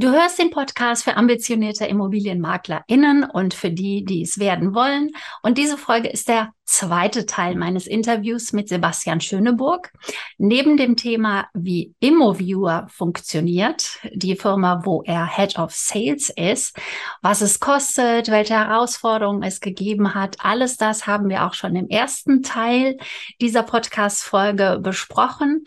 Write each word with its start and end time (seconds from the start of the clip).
Du 0.00 0.12
hörst 0.12 0.38
den 0.38 0.50
Podcast 0.50 1.02
für 1.02 1.16
ambitionierte 1.16 1.84
ImmobilienmaklerInnen 1.84 3.24
und 3.24 3.52
für 3.52 3.72
die, 3.72 4.04
die 4.04 4.22
es 4.22 4.38
werden 4.38 4.72
wollen. 4.72 5.10
Und 5.42 5.58
diese 5.58 5.76
Folge 5.76 6.08
ist 6.08 6.28
der 6.28 6.52
zweite 6.64 7.26
Teil 7.26 7.56
meines 7.56 7.88
Interviews 7.88 8.52
mit 8.52 8.68
Sebastian 8.68 9.20
Schöneburg. 9.20 9.92
Neben 10.36 10.76
dem 10.76 10.94
Thema, 10.94 11.48
wie 11.52 11.96
ImmoViewer 11.98 12.86
funktioniert, 12.88 13.98
die 14.12 14.36
Firma, 14.36 14.82
wo 14.84 15.02
er 15.02 15.26
Head 15.26 15.58
of 15.58 15.74
Sales 15.74 16.30
ist, 16.30 16.78
was 17.20 17.40
es 17.40 17.58
kostet, 17.58 18.30
welche 18.30 18.54
Herausforderungen 18.54 19.42
es 19.42 19.58
gegeben 19.58 20.14
hat, 20.14 20.36
alles 20.38 20.76
das 20.76 21.08
haben 21.08 21.28
wir 21.28 21.44
auch 21.44 21.54
schon 21.54 21.74
im 21.74 21.88
ersten 21.88 22.44
Teil 22.44 22.98
dieser 23.40 23.64
Podcast-Folge 23.64 24.78
besprochen. 24.80 25.64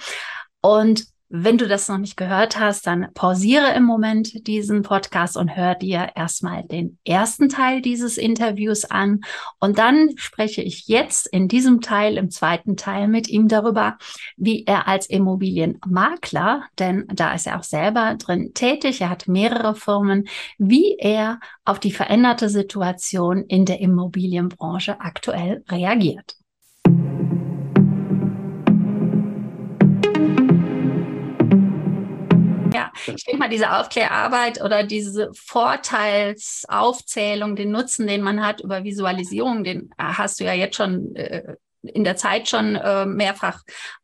Und 0.61 1.10
wenn 1.33 1.57
du 1.57 1.67
das 1.67 1.87
noch 1.87 1.97
nicht 1.97 2.17
gehört 2.17 2.59
hast, 2.59 2.85
dann 2.85 3.07
pausiere 3.13 3.73
im 3.73 3.83
Moment 3.83 4.47
diesen 4.47 4.81
Podcast 4.81 5.37
und 5.37 5.55
hör 5.55 5.75
dir 5.75 6.09
erstmal 6.15 6.63
den 6.63 6.97
ersten 7.05 7.47
Teil 7.47 7.81
dieses 7.81 8.17
Interviews 8.17 8.83
an. 8.83 9.21
Und 9.59 9.77
dann 9.77 10.09
spreche 10.17 10.61
ich 10.61 10.87
jetzt 10.87 11.27
in 11.27 11.47
diesem 11.47 11.79
Teil, 11.79 12.17
im 12.17 12.31
zweiten 12.31 12.75
Teil 12.75 13.07
mit 13.07 13.29
ihm 13.29 13.47
darüber, 13.47 13.97
wie 14.35 14.65
er 14.65 14.89
als 14.89 15.09
Immobilienmakler, 15.09 16.63
denn 16.79 17.05
da 17.13 17.33
ist 17.33 17.47
er 17.47 17.57
auch 17.57 17.63
selber 17.63 18.15
drin 18.15 18.53
tätig, 18.53 18.99
er 18.99 19.09
hat 19.09 19.29
mehrere 19.29 19.73
Firmen, 19.73 20.27
wie 20.57 20.97
er 20.99 21.39
auf 21.63 21.79
die 21.79 21.93
veränderte 21.93 22.49
Situation 22.49 23.45
in 23.45 23.65
der 23.65 23.79
Immobilienbranche 23.79 24.99
aktuell 24.99 25.63
reagiert. 25.69 26.40
ich 33.15 33.25
denke 33.25 33.39
mal, 33.39 33.49
diese 33.49 33.71
Aufklärarbeit 33.71 34.61
oder 34.61 34.83
diese 34.83 35.31
Vorteilsaufzählung, 35.33 37.55
den 37.55 37.71
Nutzen, 37.71 38.05
den 38.07 38.21
man 38.21 38.45
hat 38.45 38.61
über 38.61 38.83
Visualisierung, 38.83 39.63
den 39.63 39.89
hast 39.97 40.39
du 40.39 40.43
ja 40.43 40.53
jetzt 40.53 40.75
schon 40.75 41.15
äh, 41.15 41.55
in 41.83 42.03
der 42.03 42.15
Zeit 42.15 42.47
schon 42.47 42.75
äh, 42.75 43.05
mehrfach 43.05 43.61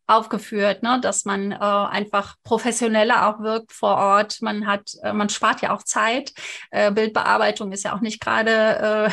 aufgeführt, 0.07 0.83
ne, 0.83 0.99
dass 1.01 1.25
man 1.25 1.51
äh, 1.51 1.57
einfach 1.57 2.35
professioneller 2.43 3.27
auch 3.27 3.41
wirkt 3.41 3.73
vor 3.73 3.97
Ort. 3.97 4.41
Man 4.41 4.65
hat, 4.65 4.89
äh, 5.03 5.13
man 5.13 5.29
spart 5.29 5.61
ja 5.61 5.75
auch 5.75 5.83
Zeit. 5.83 6.33
Äh, 6.71 6.91
Bildbearbeitung 6.91 7.71
ist 7.73 7.83
ja 7.83 7.93
auch 7.93 7.99
nicht 7.99 8.21
gerade 8.21 9.11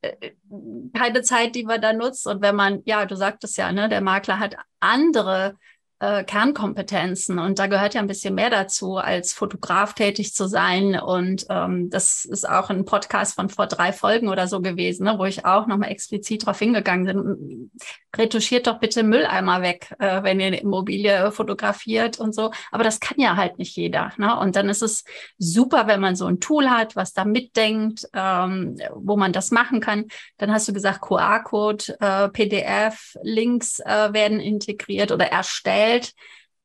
äh, 0.00 0.30
keine 0.96 1.22
Zeit, 1.22 1.56
die 1.56 1.64
man 1.64 1.82
da 1.82 1.92
nutzt. 1.92 2.26
Und 2.26 2.42
wenn 2.42 2.54
man, 2.54 2.80
ja, 2.84 3.04
du 3.06 3.16
sagtest 3.16 3.58
ja, 3.58 3.72
ne, 3.72 3.88
der 3.88 4.00
Makler 4.00 4.38
hat 4.38 4.56
andere 4.80 5.56
äh, 6.04 6.24
Kernkompetenzen. 6.24 7.38
Und 7.38 7.58
da 7.58 7.66
gehört 7.66 7.94
ja 7.94 8.00
ein 8.00 8.06
bisschen 8.06 8.34
mehr 8.34 8.50
dazu, 8.50 8.96
als 8.96 9.32
Fotograf 9.32 9.94
tätig 9.94 10.34
zu 10.34 10.46
sein. 10.46 10.98
Und 10.98 11.46
ähm, 11.48 11.88
das 11.88 12.24
ist 12.24 12.48
auch 12.48 12.68
ein 12.68 12.84
Podcast 12.84 13.34
von 13.34 13.48
vor 13.48 13.66
drei 13.66 13.92
Folgen 13.92 14.28
oder 14.28 14.46
so 14.46 14.60
gewesen, 14.60 15.04
ne, 15.04 15.18
wo 15.18 15.24
ich 15.24 15.46
auch 15.46 15.66
nochmal 15.66 15.90
explizit 15.90 16.42
darauf 16.42 16.58
hingegangen 16.58 17.06
bin. 17.06 17.70
Retuschiert 18.16 18.66
doch 18.66 18.78
bitte 18.78 19.02
Mülleimer 19.02 19.62
weg, 19.62 19.94
äh, 19.98 20.22
wenn 20.22 20.40
ihr 20.40 20.46
eine 20.46 20.60
Immobilie 20.60 21.32
fotografiert 21.32 22.18
und 22.18 22.34
so. 22.34 22.50
Aber 22.70 22.84
das 22.84 23.00
kann 23.00 23.18
ja 23.18 23.36
halt 23.36 23.58
nicht 23.58 23.76
jeder. 23.76 24.12
Ne? 24.16 24.38
Und 24.38 24.56
dann 24.56 24.68
ist 24.68 24.82
es 24.82 25.04
super, 25.38 25.86
wenn 25.86 26.00
man 26.00 26.16
so 26.16 26.26
ein 26.26 26.40
Tool 26.40 26.70
hat, 26.70 26.96
was 26.96 27.12
da 27.12 27.24
mitdenkt, 27.24 28.06
ähm, 28.12 28.76
wo 28.94 29.16
man 29.16 29.32
das 29.32 29.50
machen 29.50 29.80
kann. 29.80 30.06
Dann 30.38 30.52
hast 30.52 30.68
du 30.68 30.72
gesagt, 30.72 31.02
QR-Code, 31.02 31.96
äh, 32.00 32.28
PDF, 32.28 33.16
Links 33.22 33.80
äh, 33.80 34.12
werden 34.12 34.40
integriert 34.40 35.12
oder 35.12 35.26
erstellt. 35.26 36.12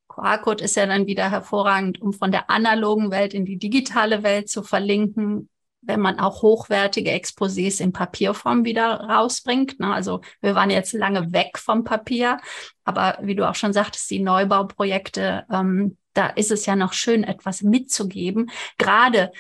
QR-Code 0.08 0.64
ist 0.64 0.76
ja 0.76 0.86
dann 0.86 1.08
wieder 1.08 1.30
hervorragend, 1.30 2.02
um 2.02 2.14
von 2.14 2.32
der 2.32 2.50
analogen 2.50 3.12
Welt 3.12 3.34
in 3.34 3.46
die 3.46 3.58
digitale 3.58 4.24
Welt 4.24 4.50
zu 4.50 4.64
verlinken, 4.64 5.50
wenn 5.82 6.00
man 6.00 6.20
auch 6.20 6.42
hochwertige 6.42 7.12
Exposés 7.12 7.82
in 7.82 7.94
Papierform 7.94 8.66
wieder 8.66 9.00
rausbringt. 9.02 9.80
Ne? 9.80 9.94
Also 9.94 10.22
wir 10.42 10.56
waren 10.56 10.70
jetzt 10.70 10.94
lange 10.94 11.32
weg 11.32 11.58
vom 11.58 11.84
Papier, 11.84 12.40
aber 12.84 13.18
wie 13.22 13.36
du 13.36 13.48
auch 13.48 13.56
schon 13.56 13.74
sagtest, 13.74 14.10
die 14.12 14.20
Neubauprojekte, 14.20 15.46
ähm, 15.52 15.98
da 16.14 16.28
ist 16.28 16.52
es 16.52 16.66
ja 16.66 16.76
noch 16.76 16.94
schön, 16.94 17.24
etwas 17.24 17.62
mitzugeben, 17.62 18.52
gerade 18.78 19.32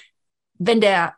wenn 0.53 0.81
der, 0.81 1.15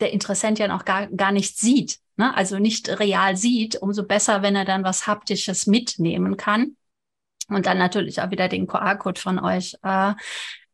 der 0.00 0.12
Interessent 0.12 0.58
ja 0.58 0.68
noch 0.68 0.84
gar, 0.84 1.06
gar 1.08 1.32
nicht 1.32 1.58
sieht, 1.58 1.98
ne? 2.16 2.34
also 2.36 2.58
nicht 2.58 2.88
real 3.00 3.36
sieht, 3.36 3.76
umso 3.76 4.04
besser, 4.04 4.42
wenn 4.42 4.54
er 4.54 4.64
dann 4.64 4.84
was 4.84 5.06
Haptisches 5.06 5.66
mitnehmen 5.66 6.36
kann 6.36 6.76
und 7.48 7.66
dann 7.66 7.78
natürlich 7.78 8.20
auch 8.20 8.30
wieder 8.30 8.48
den 8.48 8.66
QR-Code 8.66 9.20
von 9.20 9.38
euch 9.38 9.76
äh, 9.82 10.14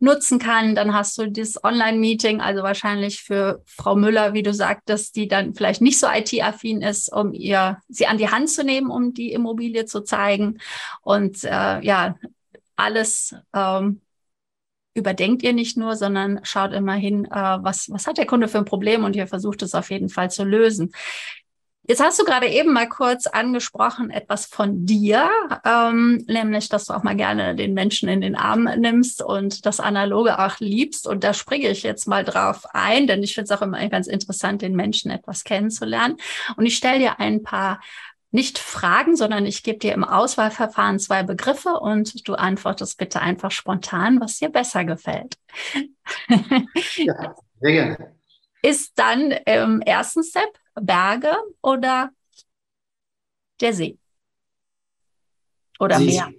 nutzen 0.02 0.38
kann. 0.38 0.74
Dann 0.74 0.92
hast 0.92 1.16
du 1.16 1.30
das 1.30 1.62
Online-Meeting, 1.62 2.40
also 2.40 2.62
wahrscheinlich 2.62 3.22
für 3.22 3.62
Frau 3.66 3.94
Müller, 3.94 4.34
wie 4.34 4.42
du 4.42 4.52
sagtest, 4.52 5.14
die 5.16 5.28
dann 5.28 5.54
vielleicht 5.54 5.80
nicht 5.80 5.98
so 5.98 6.08
IT-affin 6.08 6.82
ist, 6.82 7.12
um 7.12 7.32
ihr 7.32 7.78
sie 7.88 8.06
an 8.06 8.18
die 8.18 8.28
Hand 8.28 8.50
zu 8.50 8.64
nehmen, 8.64 8.90
um 8.90 9.14
die 9.14 9.32
Immobilie 9.32 9.86
zu 9.86 10.02
zeigen. 10.02 10.58
Und 11.02 11.44
äh, 11.44 11.80
ja, 11.80 12.16
alles 12.74 13.36
ähm, 13.54 14.00
überdenkt 14.94 15.42
ihr 15.44 15.52
nicht 15.52 15.76
nur, 15.76 15.94
sondern 15.94 16.40
schaut 16.42 16.72
immer 16.72 16.94
hin, 16.94 17.24
äh, 17.26 17.30
was, 17.30 17.88
was 17.88 18.06
hat 18.08 18.18
der 18.18 18.26
Kunde 18.26 18.48
für 18.48 18.58
ein 18.58 18.64
Problem 18.64 19.04
und 19.04 19.14
ihr 19.14 19.28
versucht 19.28 19.62
es 19.62 19.74
auf 19.74 19.90
jeden 19.90 20.08
Fall 20.08 20.30
zu 20.30 20.44
lösen. 20.44 20.92
Jetzt 21.84 22.00
hast 22.00 22.20
du 22.20 22.24
gerade 22.24 22.46
eben 22.46 22.72
mal 22.72 22.88
kurz 22.88 23.26
angesprochen, 23.26 24.10
etwas 24.10 24.46
von 24.46 24.86
dir, 24.86 25.28
ähm, 25.64 26.24
nämlich, 26.28 26.68
dass 26.68 26.84
du 26.84 26.92
auch 26.92 27.02
mal 27.02 27.16
gerne 27.16 27.56
den 27.56 27.74
Menschen 27.74 28.08
in 28.08 28.20
den 28.20 28.36
Arm 28.36 28.68
nimmst 28.78 29.20
und 29.20 29.66
das 29.66 29.80
Analoge 29.80 30.38
auch 30.38 30.60
liebst. 30.60 31.08
Und 31.08 31.24
da 31.24 31.34
springe 31.34 31.68
ich 31.68 31.82
jetzt 31.82 32.06
mal 32.06 32.22
drauf 32.22 32.66
ein, 32.72 33.08
denn 33.08 33.24
ich 33.24 33.34
finde 33.34 33.52
es 33.52 33.58
auch 33.58 33.62
immer 33.62 33.84
ganz 33.88 34.06
interessant, 34.06 34.62
den 34.62 34.76
Menschen 34.76 35.10
etwas 35.10 35.42
kennenzulernen. 35.42 36.18
Und 36.56 36.66
ich 36.66 36.76
stelle 36.76 37.00
dir 37.00 37.18
ein 37.18 37.42
paar 37.42 37.80
nicht 38.30 38.58
Fragen, 38.58 39.16
sondern 39.16 39.44
ich 39.44 39.64
gebe 39.64 39.78
dir 39.78 39.92
im 39.92 40.04
Auswahlverfahren 40.04 41.00
zwei 41.00 41.24
Begriffe 41.24 41.80
und 41.80 42.26
du 42.26 42.34
antwortest 42.34 42.96
bitte 42.96 43.20
einfach 43.20 43.50
spontan, 43.50 44.20
was 44.20 44.38
dir 44.38 44.48
besser 44.48 44.84
gefällt. 44.84 45.36
Ja, 46.96 47.34
sehr 47.60 47.72
gerne. 47.72 48.16
Ist 48.62 48.92
dann 48.96 49.32
im 49.32 49.80
ersten 49.82 50.22
Step 50.22 50.48
Berge 50.74 51.34
oder 51.62 52.10
der 53.60 53.72
See? 53.72 53.98
Oder 55.78 55.98
See. 55.98 56.06
Meer? 56.06 56.32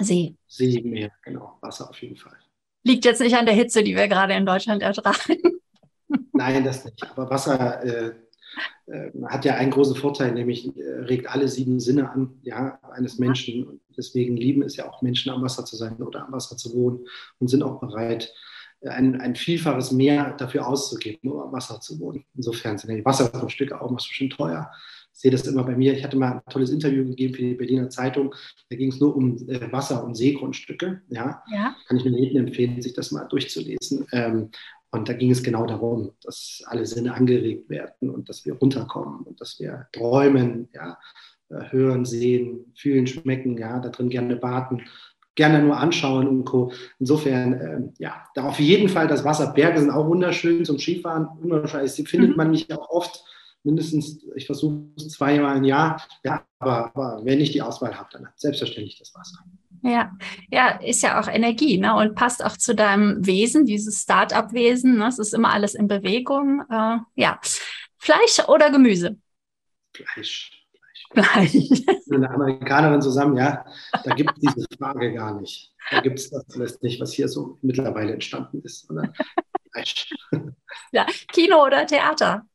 See. 0.00 0.36
See, 0.46 0.82
Meer, 0.82 1.12
genau. 1.22 1.58
Wasser 1.60 1.88
auf 1.88 2.00
jeden 2.02 2.16
Fall. 2.16 2.36
Liegt 2.82 3.04
jetzt 3.04 3.20
nicht 3.20 3.36
an 3.36 3.46
der 3.46 3.54
Hitze, 3.54 3.82
die 3.82 3.96
wir 3.96 4.08
gerade 4.08 4.34
in 4.34 4.44
Deutschland 4.44 4.82
ertragen. 4.82 5.60
Nein, 6.32 6.64
das 6.64 6.84
nicht. 6.84 7.02
Aber 7.10 7.30
Wasser 7.30 7.82
äh, 7.82 8.14
äh, 8.86 9.10
hat 9.26 9.44
ja 9.44 9.54
einen 9.54 9.70
großen 9.70 9.96
Vorteil, 9.96 10.32
nämlich 10.32 10.76
äh, 10.76 10.82
regt 11.00 11.28
alle 11.28 11.48
sieben 11.48 11.80
Sinne 11.80 12.10
an, 12.10 12.38
ja, 12.42 12.78
eines 12.92 13.18
Menschen. 13.18 13.80
deswegen 13.96 14.36
lieben 14.36 14.62
es 14.62 14.76
ja 14.76 14.88
auch 14.88 15.00
Menschen, 15.00 15.32
am 15.32 15.42
Wasser 15.42 15.64
zu 15.64 15.76
sein 15.76 15.96
oder 16.02 16.26
am 16.26 16.32
Wasser 16.32 16.56
zu 16.56 16.74
wohnen 16.74 17.06
und 17.38 17.48
sind 17.48 17.62
auch 17.62 17.80
bereit, 17.80 18.32
ein, 18.86 19.20
ein 19.20 19.36
Vielfaches 19.36 19.92
mehr 19.92 20.32
dafür 20.32 20.66
auszugeben, 20.66 21.30
um 21.30 21.40
am 21.40 21.52
Wasser 21.52 21.80
zu 21.80 21.98
wohnen. 22.00 22.24
Insofern 22.34 22.78
sind 22.78 22.94
die 22.94 23.04
Wassergrundstücke 23.04 23.80
auch 23.80 23.90
noch 23.90 23.96
bestimmt 23.96 24.34
teuer. 24.34 24.70
Ich 25.12 25.20
sehe 25.20 25.30
das 25.30 25.46
immer 25.46 25.64
bei 25.64 25.76
mir. 25.76 25.96
Ich 25.96 26.02
hatte 26.02 26.16
mal 26.16 26.32
ein 26.32 26.42
tolles 26.50 26.70
Interview 26.70 27.04
gegeben 27.04 27.34
für 27.34 27.42
die 27.42 27.54
Berliner 27.54 27.88
Zeitung. 27.88 28.34
Da 28.68 28.76
ging 28.76 28.90
es 28.90 29.00
nur 29.00 29.14
um 29.16 29.36
äh, 29.48 29.70
Wasser- 29.72 30.04
und 30.04 30.16
Seegrundstücke. 30.16 31.02
Ja? 31.08 31.42
ja? 31.52 31.76
Kann 31.86 31.96
ich 31.96 32.04
nur 32.04 32.18
jedem 32.18 32.46
empfehlen, 32.46 32.82
sich 32.82 32.94
das 32.94 33.12
mal 33.12 33.24
durchzulesen. 33.24 34.06
Ähm, 34.12 34.50
und 34.90 35.08
da 35.08 35.12
ging 35.12 35.30
es 35.30 35.42
genau 35.42 35.66
darum, 35.66 36.12
dass 36.22 36.62
alle 36.66 36.86
Sinne 36.86 37.14
angeregt 37.14 37.68
werden 37.68 38.10
und 38.10 38.28
dass 38.28 38.44
wir 38.44 38.54
runterkommen 38.54 39.22
und 39.22 39.40
dass 39.40 39.58
wir 39.58 39.88
träumen, 39.92 40.68
ja, 40.72 40.98
äh, 41.48 41.70
hören, 41.70 42.04
sehen, 42.04 42.72
fühlen, 42.76 43.06
schmecken, 43.06 43.56
ja, 43.56 43.80
da 43.80 43.88
drin 43.88 44.08
gerne 44.08 44.36
baden 44.36 44.82
gerne 45.34 45.62
nur 45.62 45.76
anschauen 45.76 46.28
und 46.28 46.44
Co. 46.44 46.72
Insofern, 46.98 47.52
äh, 47.54 47.80
ja, 47.98 48.24
da 48.34 48.44
auf 48.44 48.60
jeden 48.60 48.88
Fall 48.88 49.08
das 49.08 49.24
Wasser. 49.24 49.52
Berge 49.52 49.80
sind 49.80 49.90
auch 49.90 50.06
wunderschön 50.06 50.64
zum 50.64 50.78
Skifahren. 50.78 51.28
Unwahrscheinlich 51.42 51.92
findet 52.08 52.30
mhm. 52.30 52.36
man 52.36 52.50
mich 52.50 52.72
auch 52.72 52.88
oft, 52.90 53.24
mindestens, 53.62 54.24
ich 54.34 54.46
versuche 54.46 54.84
es 54.96 55.08
zweimal 55.10 55.56
im 55.56 55.64
Jahr. 55.64 56.02
Ja, 56.22 56.44
aber, 56.58 56.86
aber 56.94 57.24
wenn 57.24 57.40
ich 57.40 57.50
die 57.50 57.62
Auswahl 57.62 57.98
habe, 57.98 58.08
dann 58.12 58.28
selbstverständlich 58.36 58.98
das 58.98 59.14
Wasser. 59.14 59.38
Ja, 59.82 60.12
ja, 60.50 60.68
ist 60.80 61.02
ja 61.02 61.20
auch 61.20 61.28
Energie, 61.28 61.76
ne? 61.76 61.94
Und 61.94 62.14
passt 62.14 62.42
auch 62.42 62.56
zu 62.56 62.74
deinem 62.74 63.26
Wesen, 63.26 63.66
dieses 63.66 64.02
Start-up-Wesen. 64.02 64.96
Ne? 64.96 65.08
Es 65.08 65.18
ist 65.18 65.34
immer 65.34 65.52
alles 65.52 65.74
in 65.74 65.88
Bewegung. 65.88 66.62
Äh, 66.70 66.98
ja. 67.16 67.38
Fleisch 67.98 68.48
oder 68.48 68.70
Gemüse? 68.70 69.18
Fleisch 69.92 70.63
gleich. 71.14 71.84
Mit 72.06 72.12
einer 72.12 72.30
Amerikanerin 72.30 73.02
zusammen, 73.02 73.36
ja, 73.36 73.64
da 74.04 74.14
gibt 74.14 74.32
es 74.36 74.54
diese 74.54 74.66
Frage 74.78 75.12
gar 75.14 75.40
nicht. 75.40 75.72
Da 75.90 76.00
gibt 76.00 76.18
es 76.18 76.30
das 76.30 76.44
alles 76.54 76.80
nicht, 76.82 77.00
was 77.00 77.12
hier 77.12 77.28
so 77.28 77.58
mittlerweile 77.62 78.12
entstanden 78.12 78.60
ist. 78.62 78.88
ja, 80.92 81.06
Kino 81.32 81.64
oder 81.64 81.86
Theater? 81.86 82.46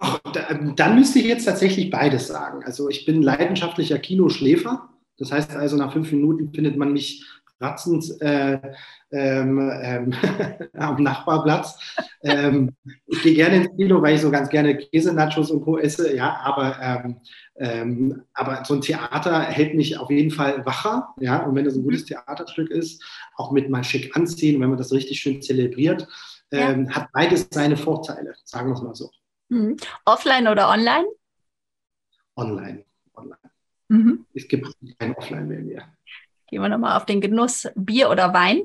Oh, 0.00 0.18
da, 0.32 0.52
dann 0.52 0.96
müsste 0.96 1.18
ich 1.18 1.26
jetzt 1.26 1.44
tatsächlich 1.44 1.90
beides 1.90 2.26
sagen. 2.26 2.64
Also 2.64 2.88
ich 2.88 3.06
bin 3.06 3.22
leidenschaftlicher 3.22 3.98
Kinoschläfer. 3.98 4.88
Das 5.18 5.30
heißt 5.30 5.52
also, 5.52 5.76
nach 5.76 5.92
fünf 5.92 6.10
Minuten 6.10 6.52
findet 6.52 6.76
man 6.76 6.92
mich 6.92 7.24
schmatzend 7.64 8.20
äh, 8.20 8.58
ähm, 9.10 9.70
ähm, 9.82 10.14
am 10.74 11.02
Nachbarplatz. 11.02 11.78
Ähm, 12.22 12.74
ich 13.06 13.22
gehe 13.22 13.34
gerne 13.34 13.56
ins 13.56 13.76
Kino, 13.76 14.02
weil 14.02 14.16
ich 14.16 14.20
so 14.20 14.30
ganz 14.30 14.48
gerne 14.50 14.76
Käse-Nachos 14.76 15.50
und 15.50 15.62
Co. 15.62 15.78
esse, 15.78 16.14
ja, 16.14 16.36
aber, 16.42 16.78
ähm, 16.80 17.20
ähm, 17.56 18.22
aber 18.34 18.64
so 18.64 18.74
ein 18.74 18.80
Theater 18.80 19.40
hält 19.42 19.74
mich 19.74 19.98
auf 19.98 20.10
jeden 20.10 20.30
Fall 20.30 20.64
wacher, 20.66 21.14
ja, 21.20 21.42
und 21.42 21.54
wenn 21.54 21.66
es 21.66 21.76
ein 21.76 21.84
gutes 21.84 22.02
mhm. 22.02 22.06
Theaterstück 22.08 22.70
ist, 22.70 23.02
auch 23.36 23.52
mit 23.52 23.70
mal 23.70 23.84
schick 23.84 24.14
anziehen, 24.16 24.60
wenn 24.60 24.68
man 24.68 24.78
das 24.78 24.92
richtig 24.92 25.20
schön 25.20 25.40
zelebriert, 25.40 26.06
ja. 26.52 26.70
Ähm, 26.70 26.94
hat 26.94 27.08
beides 27.12 27.48
seine 27.50 27.76
Vorteile, 27.76 28.34
sagen 28.44 28.68
wir 28.68 28.74
es 28.74 28.82
mal 28.82 28.94
so. 28.94 29.10
Mhm. 29.48 29.76
Offline 30.04 30.46
oder 30.46 30.68
online? 30.68 31.06
Online, 32.36 32.84
online. 33.14 33.50
Mhm. 33.88 34.26
Es 34.34 34.46
gibt 34.46 34.68
kein 34.98 35.16
Offline 35.16 35.48
mehr. 35.48 35.88
Gehen 36.54 36.62
wir 36.62 36.68
nochmal 36.68 36.96
auf 36.96 37.04
den 37.04 37.20
Genuss 37.20 37.68
Bier 37.74 38.10
oder 38.10 38.32
Wein? 38.32 38.62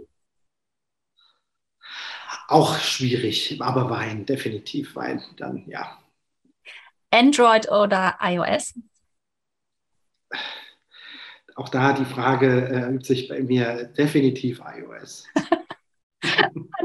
Auch 2.47 2.77
schwierig, 2.77 3.59
aber 3.59 3.89
Wein, 3.89 4.27
definitiv 4.27 4.95
Wein, 4.95 5.23
dann 5.37 5.67
ja. 5.67 5.97
Android 7.09 7.67
oder 7.71 8.19
iOS? 8.21 8.75
Auch 11.55 11.69
da 11.69 11.93
die 11.93 12.05
Frage 12.05 12.67
äh, 12.67 12.93
übt 12.93 13.07
sich 13.07 13.27
bei 13.27 13.41
mir 13.41 13.85
definitiv 13.85 14.61
iOS. 14.63 15.25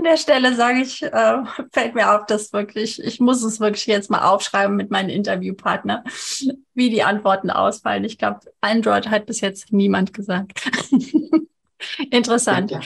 Der 0.05 0.17
Stelle 0.19 0.55
sage 0.55 0.81
ich, 0.81 1.03
äh, 1.03 1.37
fällt 1.73 1.95
mir 1.95 2.15
auf, 2.15 2.27
dass 2.27 2.53
wirklich, 2.53 3.03
ich 3.03 3.21
muss 3.21 3.43
es 3.43 3.61
wirklich 3.61 3.87
jetzt 3.87 4.11
mal 4.11 4.23
aufschreiben 4.23 4.77
mit 4.77 4.91
meinen 4.91 5.11
Interviewpartner, 5.11 6.05
wie 6.75 6.91
die 6.91 7.03
Antworten 7.03 7.51
ausfallen. 7.51 8.05
Ich 8.05 8.19
glaube, 8.19 8.41
Android 8.61 9.09
hat 9.09 9.27
bis 9.27 9.41
jetzt 9.41 9.73
niemand 9.73 10.12
gesagt. 10.12 10.71
Interessant. 12.11 12.71
Ja, 12.71 12.81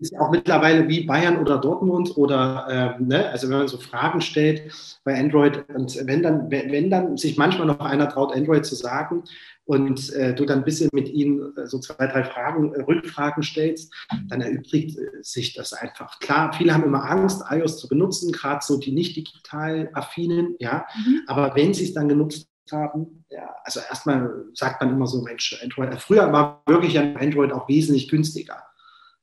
ist 0.00 0.18
auch 0.18 0.30
mittlerweile 0.30 0.88
wie 0.88 1.04
Bayern 1.04 1.38
oder 1.38 1.58
Dortmund 1.58 2.16
oder 2.16 2.96
ähm, 2.98 3.08
ne, 3.08 3.28
also 3.30 3.48
wenn 3.48 3.58
man 3.58 3.68
so 3.68 3.78
Fragen 3.78 4.20
stellt 4.20 4.72
bei 5.04 5.18
Android 5.18 5.64
und 5.68 5.98
wenn 6.06 6.22
dann, 6.22 6.50
wenn 6.50 6.90
dann 6.90 7.16
sich 7.16 7.38
manchmal 7.38 7.66
noch 7.66 7.80
einer 7.80 8.08
traut, 8.08 8.34
Android 8.34 8.66
zu 8.66 8.74
sagen, 8.74 9.22
und 9.66 10.12
äh, 10.12 10.34
du 10.34 10.44
dann 10.44 10.58
ein 10.58 10.64
bisschen 10.64 10.90
mit 10.92 11.08
ihnen 11.08 11.56
äh, 11.56 11.66
so 11.66 11.78
zwei, 11.78 12.06
drei 12.06 12.24
Fragen, 12.24 12.74
äh, 12.74 12.82
Rückfragen 12.82 13.42
stellst, 13.42 13.92
dann 14.28 14.40
erübrigt 14.40 14.98
äh, 14.98 15.22
sich 15.22 15.54
das 15.54 15.72
einfach. 15.72 16.18
Klar, 16.20 16.52
viele 16.52 16.74
haben 16.74 16.84
immer 16.84 17.08
Angst, 17.08 17.42
iOS 17.50 17.78
zu 17.78 17.88
benutzen, 17.88 18.32
gerade 18.32 18.64
so 18.64 18.78
die 18.78 18.92
nicht 18.92 19.16
digital 19.16 19.90
affinen, 19.94 20.56
ja. 20.58 20.86
Mhm. 20.96 21.22
Aber 21.26 21.54
wenn 21.54 21.72
sie 21.72 21.84
es 21.84 21.94
dann 21.94 22.08
genutzt 22.08 22.48
haben, 22.70 23.24
ja, 23.30 23.54
also 23.64 23.80
erstmal 23.80 24.44
sagt 24.54 24.82
man 24.82 24.92
immer 24.92 25.06
so, 25.06 25.22
Mensch, 25.22 25.58
Android, 25.62 25.94
früher 26.00 26.30
war 26.32 26.62
wirklich 26.66 26.98
Android 26.98 27.52
auch 27.52 27.68
wesentlich 27.68 28.08
günstiger. 28.08 28.62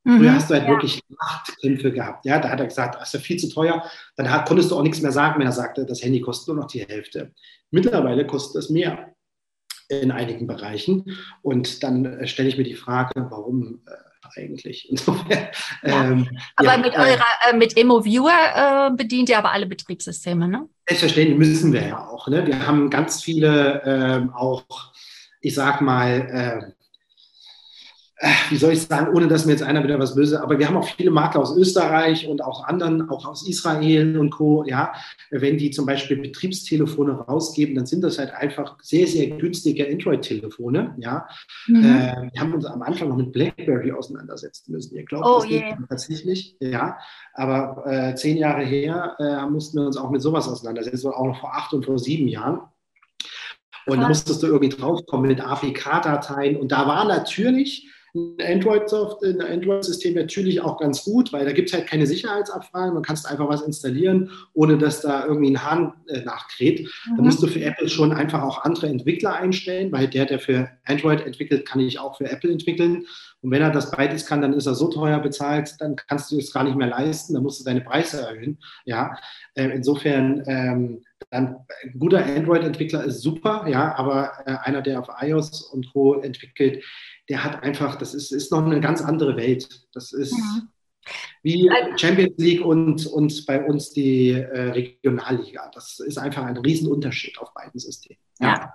Früher 0.03 0.31
mhm, 0.31 0.33
hast 0.33 0.49
du 0.49 0.55
halt 0.55 0.63
ja. 0.63 0.69
wirklich 0.69 0.99
Machtkämpfe 1.09 1.91
gehabt. 1.91 2.25
Ja, 2.25 2.39
da 2.39 2.49
hat 2.49 2.59
er 2.59 2.65
gesagt, 2.65 2.95
das 2.95 3.09
ist 3.09 3.13
ja 3.13 3.19
viel 3.19 3.37
zu 3.37 3.49
teuer. 3.49 3.83
Dann 4.15 4.31
hat, 4.31 4.47
konntest 4.47 4.71
du 4.71 4.75
auch 4.75 4.81
nichts 4.81 5.01
mehr 5.01 5.11
sagen, 5.11 5.39
wenn 5.39 5.45
er 5.45 5.51
sagte, 5.51 5.85
das 5.85 6.01
Handy 6.01 6.21
kostet 6.21 6.47
nur 6.47 6.63
noch 6.63 6.71
die 6.71 6.83
Hälfte. 6.83 7.33
Mittlerweile 7.69 8.25
kostet 8.25 8.63
es 8.63 8.71
mehr 8.71 9.13
in 9.91 10.11
einigen 10.11 10.47
Bereichen. 10.47 11.17
Und 11.41 11.83
dann 11.83 12.05
äh, 12.05 12.27
stelle 12.27 12.49
ich 12.49 12.57
mir 12.57 12.63
die 12.63 12.75
Frage, 12.75 13.27
warum 13.29 13.81
äh, 13.87 14.39
eigentlich? 14.39 14.87
Insofern, 14.89 15.47
ähm, 15.83 16.29
aber 16.55 16.71
ja, 16.71 16.77
mit 16.77 16.93
äh, 16.93 16.97
eurer, 16.97 17.25
äh, 17.49 17.55
mit 17.55 17.77
EmoViewer 17.77 18.89
äh, 18.91 18.95
bedient 18.95 19.29
ihr 19.29 19.37
aber 19.37 19.51
alle 19.51 19.65
Betriebssysteme, 19.65 20.47
ne? 20.47 20.67
Selbstverständlich 20.87 21.37
müssen 21.37 21.73
wir 21.73 21.87
ja 21.87 22.07
auch. 22.07 22.27
Ne? 22.27 22.45
Wir 22.45 22.65
haben 22.65 22.89
ganz 22.89 23.21
viele 23.21 23.81
ähm, 23.85 24.33
auch, 24.33 24.63
ich 25.41 25.55
sag 25.55 25.81
mal, 25.81 26.73
wie 28.49 28.57
soll 28.57 28.73
ich 28.73 28.81
sagen, 28.81 29.15
ohne 29.15 29.27
dass 29.27 29.45
mir 29.45 29.53
jetzt 29.53 29.63
einer 29.63 29.83
wieder 29.83 29.97
was 29.97 30.13
böse, 30.15 30.41
aber 30.41 30.59
wir 30.59 30.67
haben 30.67 30.77
auch 30.77 30.87
viele 30.87 31.09
Makler 31.09 31.41
aus 31.41 31.57
Österreich 31.57 32.27
und 32.27 32.43
auch 32.43 32.65
anderen, 32.65 33.09
auch 33.09 33.25
aus 33.25 33.47
Israel 33.47 34.17
und 34.17 34.29
Co. 34.29 34.63
Ja, 34.65 34.93
wenn 35.31 35.57
die 35.57 35.71
zum 35.71 35.85
Beispiel 35.85 36.17
Betriebstelefone 36.17 37.13
rausgeben, 37.13 37.75
dann 37.75 37.87
sind 37.87 38.03
das 38.03 38.19
halt 38.19 38.31
einfach 38.33 38.77
sehr, 38.81 39.07
sehr 39.07 39.27
günstige 39.37 39.87
Android-Telefone. 39.87 40.95
Ja, 40.99 41.27
mhm. 41.67 41.83
äh, 41.83 42.29
wir 42.31 42.41
haben 42.41 42.53
uns 42.53 42.65
am 42.65 42.83
Anfang 42.83 43.09
noch 43.09 43.17
mit 43.17 43.31
BlackBerry 43.31 43.91
auseinandersetzen 43.91 44.71
müssen. 44.71 44.95
Ihr 44.95 45.05
glaubt 45.05 45.25
oh, 45.25 45.41
das 45.41 45.49
yeah. 45.49 45.77
tatsächlich, 45.89 46.57
ja, 46.59 46.97
aber 47.33 47.83
äh, 47.87 48.15
zehn 48.15 48.37
Jahre 48.37 48.63
her 48.63 49.15
äh, 49.19 49.49
mussten 49.49 49.79
wir 49.79 49.87
uns 49.87 49.97
auch 49.97 50.11
mit 50.11 50.21
sowas 50.21 50.47
auseinandersetzen, 50.47 51.07
auch 51.07 51.25
noch 51.25 51.39
vor 51.39 51.55
acht 51.55 51.73
und 51.73 51.85
vor 51.85 51.97
sieben 51.97 52.27
Jahren. 52.27 52.59
Und 53.87 53.99
da 53.99 54.07
musstest 54.07 54.43
du 54.43 54.47
irgendwie 54.47 54.69
draufkommen 54.69 55.27
mit 55.27 55.41
APK-Dateien. 55.41 56.55
Und 56.55 56.71
da 56.71 56.87
war 56.87 57.03
natürlich 57.05 57.89
ein 58.13 58.41
Android-System 58.41 59.41
Android 59.41 60.15
natürlich 60.15 60.61
auch 60.61 60.77
ganz 60.77 61.03
gut, 61.03 61.31
weil 61.31 61.45
da 61.45 61.51
gibt 61.51 61.69
es 61.69 61.73
halt 61.73 61.87
keine 61.87 62.05
Sicherheitsabfragen. 62.05 62.93
Man 62.93 63.03
kannst 63.03 63.25
einfach 63.27 63.47
was 63.47 63.61
installieren, 63.61 64.31
ohne 64.53 64.77
dass 64.77 65.01
da 65.01 65.25
irgendwie 65.25 65.51
ein 65.51 65.63
Hahn 65.63 65.93
äh, 66.07 66.21
nachkräht. 66.21 66.81
Mhm. 66.81 67.17
Da 67.17 67.23
musst 67.23 67.41
du 67.41 67.47
für 67.47 67.61
Apple 67.61 67.89
schon 67.89 68.11
einfach 68.11 68.41
auch 68.41 68.63
andere 68.63 68.87
Entwickler 68.87 69.35
einstellen, 69.35 69.91
weil 69.91 70.07
der, 70.07 70.25
der 70.25 70.39
für 70.39 70.69
Android 70.85 71.25
entwickelt, 71.25 71.65
kann 71.65 71.79
ich 71.79 71.99
auch 71.99 72.17
für 72.17 72.29
Apple 72.29 72.51
entwickeln. 72.51 73.05
Und 73.41 73.51
wenn 73.51 73.61
er 73.61 73.71
das 73.71 73.91
beides 73.91 74.25
kann, 74.25 74.41
dann 74.41 74.53
ist 74.53 74.65
er 74.65 74.75
so 74.75 74.89
teuer 74.89 75.19
bezahlt, 75.19 75.75
dann 75.79 75.95
kannst 75.95 76.31
du 76.31 76.37
es 76.37 76.51
gar 76.51 76.63
nicht 76.63 76.75
mehr 76.75 76.87
leisten, 76.87 77.33
dann 77.33 77.43
musst 77.43 77.59
du 77.59 77.63
deine 77.63 77.81
Preise 77.81 78.21
erhöhen. 78.21 78.59
Ja, 78.85 79.17
äh, 79.55 79.69
insofern, 79.69 80.43
ähm, 80.47 81.03
ein 81.31 81.55
guter 81.97 82.25
Android-Entwickler 82.25 83.05
ist 83.05 83.21
super, 83.21 83.65
ja, 83.67 83.95
aber 83.95 84.31
äh, 84.45 84.57
einer, 84.63 84.81
der 84.81 84.99
auf 84.99 85.07
iOS 85.21 85.61
und 85.61 85.91
Co. 85.91 86.15
entwickelt, 86.15 86.83
der 87.29 87.43
hat 87.43 87.63
einfach, 87.63 87.95
das 87.95 88.13
ist, 88.13 88.31
ist 88.31 88.51
noch 88.51 88.65
eine 88.65 88.81
ganz 88.81 89.01
andere 89.01 89.37
Welt. 89.37 89.87
Das 89.93 90.11
ist 90.11 90.37
ja. 90.37 90.61
wie 91.41 91.69
Champions 91.95 92.37
League 92.37 92.63
und, 92.63 93.05
und 93.07 93.45
bei 93.45 93.63
uns 93.63 93.91
die 93.91 94.31
äh, 94.31 94.71
Regionalliga. 94.71 95.71
Das 95.73 95.99
ist 95.99 96.17
einfach 96.17 96.43
ein 96.43 96.57
Riesenunterschied 96.57 97.39
auf 97.39 97.53
beiden 97.53 97.79
Systemen. 97.79 98.19
ja. 98.39 98.47
ja. 98.47 98.73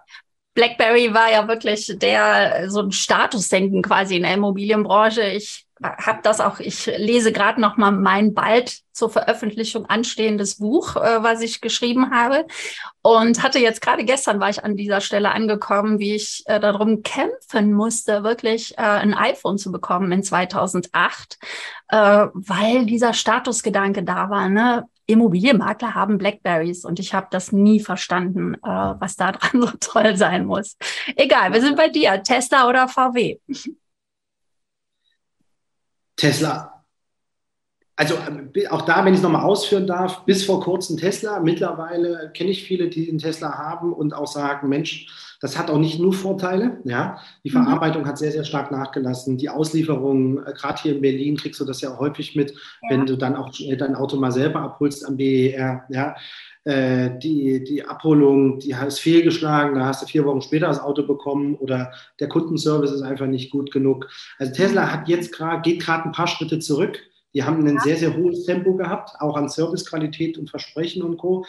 BlackBerry 0.56 1.12
war 1.12 1.30
ja 1.30 1.46
wirklich 1.46 1.94
der 1.98 2.70
so 2.70 2.80
ein 2.80 2.90
Statusdenken 2.90 3.82
quasi 3.82 4.16
in 4.16 4.22
der 4.22 4.32
Immobilienbranche. 4.32 5.20
Ich 5.20 5.65
habe 5.82 6.20
das 6.22 6.40
auch, 6.40 6.58
ich 6.58 6.86
lese 6.86 7.32
gerade 7.32 7.60
noch 7.60 7.76
mal 7.76 7.90
mein 7.90 8.32
bald 8.32 8.80
zur 8.92 9.10
Veröffentlichung 9.10 9.86
anstehendes 9.86 10.56
Buch, 10.56 10.96
äh, 10.96 11.22
was 11.22 11.42
ich 11.42 11.60
geschrieben 11.60 12.10
habe 12.10 12.46
und 13.02 13.42
hatte 13.42 13.58
jetzt 13.58 13.82
gerade 13.82 14.04
gestern 14.04 14.40
war 14.40 14.48
ich 14.48 14.64
an 14.64 14.76
dieser 14.76 15.00
Stelle 15.00 15.32
angekommen, 15.32 15.98
wie 15.98 16.14
ich 16.14 16.42
äh, 16.46 16.60
darum 16.60 17.02
kämpfen 17.02 17.72
musste, 17.72 18.24
wirklich 18.24 18.76
äh, 18.78 18.82
ein 18.82 19.12
iPhone 19.12 19.58
zu 19.58 19.70
bekommen 19.70 20.10
in 20.12 20.22
2008, 20.22 21.38
äh, 21.88 21.96
weil 22.32 22.86
dieser 22.86 23.12
Statusgedanke 23.12 24.02
da 24.02 24.30
war, 24.30 24.48
ne? 24.48 24.84
Immobilienmakler 25.08 25.94
haben 25.94 26.18
Blackberries 26.18 26.84
und 26.84 26.98
ich 26.98 27.14
habe 27.14 27.28
das 27.30 27.52
nie 27.52 27.78
verstanden, 27.78 28.54
äh, 28.54 28.58
was 28.64 29.14
da 29.14 29.30
dran 29.32 29.62
so 29.62 29.70
toll 29.78 30.16
sein 30.16 30.46
muss. 30.46 30.76
Egal, 31.14 31.52
wir 31.52 31.60
sind 31.60 31.76
bei 31.76 31.88
dir, 31.88 32.22
Tesla 32.24 32.68
oder 32.68 32.88
VW. 32.88 33.38
Tesla. 36.16 36.76
Also 37.98 38.14
äh, 38.54 38.68
auch 38.68 38.82
da, 38.82 39.04
wenn 39.04 39.14
ich 39.14 39.18
es 39.18 39.22
nochmal 39.22 39.44
ausführen 39.44 39.86
darf, 39.86 40.24
bis 40.26 40.44
vor 40.44 40.62
kurzem 40.62 40.98
Tesla. 40.98 41.40
Mittlerweile 41.40 42.30
kenne 42.34 42.50
ich 42.50 42.64
viele, 42.64 42.88
die 42.88 43.08
einen 43.08 43.18
Tesla 43.18 43.56
haben 43.56 43.92
und 43.92 44.12
auch 44.12 44.26
sagen, 44.26 44.68
Mensch, 44.68 45.08
das 45.40 45.58
hat 45.58 45.70
auch 45.70 45.78
nicht 45.78 45.98
nur 45.98 46.12
Vorteile. 46.12 46.78
Ja? 46.84 47.18
Die 47.42 47.48
mhm. 47.48 47.64
Verarbeitung 47.64 48.02
mhm. 48.02 48.06
hat 48.06 48.18
sehr, 48.18 48.32
sehr 48.32 48.44
stark 48.44 48.70
nachgelassen. 48.70 49.38
Die 49.38 49.48
Auslieferung, 49.48 50.44
äh, 50.44 50.52
gerade 50.52 50.82
hier 50.82 50.94
in 50.96 51.00
Berlin 51.00 51.36
kriegst 51.36 51.58
du 51.58 51.64
das 51.64 51.80
ja 51.80 51.98
häufig 51.98 52.36
mit, 52.36 52.50
ja. 52.50 52.58
wenn 52.90 53.06
du 53.06 53.16
dann 53.16 53.34
auch 53.34 53.50
dein 53.50 53.96
Auto 53.96 54.16
mal 54.18 54.32
selber 54.32 54.60
abholst 54.60 55.06
am 55.06 55.16
BER. 55.16 55.84
Ja? 55.88 56.16
Äh, 56.66 57.16
die, 57.20 57.62
die 57.62 57.84
Abholung, 57.84 58.58
die 58.58 58.74
ist 58.88 58.98
fehlgeschlagen, 58.98 59.76
da 59.76 59.86
hast 59.86 60.02
du 60.02 60.06
vier 60.06 60.24
Wochen 60.24 60.42
später 60.42 60.66
das 60.66 60.80
Auto 60.80 61.06
bekommen 61.06 61.54
oder 61.54 61.92
der 62.18 62.28
Kundenservice 62.28 62.90
ist 62.90 63.02
einfach 63.02 63.28
nicht 63.28 63.52
gut 63.52 63.70
genug. 63.70 64.08
Also 64.38 64.52
Tesla 64.52 64.90
hat 64.90 65.08
jetzt 65.08 65.32
gerade, 65.32 65.62
geht 65.62 65.80
gerade 65.80 66.06
ein 66.06 66.12
paar 66.12 66.26
Schritte 66.26 66.58
zurück. 66.58 66.98
Die 67.34 67.44
haben 67.44 67.64
ein 67.64 67.78
sehr, 67.78 67.96
sehr 67.96 68.16
hohes 68.16 68.46
Tempo 68.46 68.74
gehabt, 68.74 69.12
auch 69.20 69.36
an 69.36 69.48
Servicequalität 69.48 70.38
und 70.38 70.50
Versprechen 70.50 71.04
und 71.04 71.18
Co. 71.18 71.44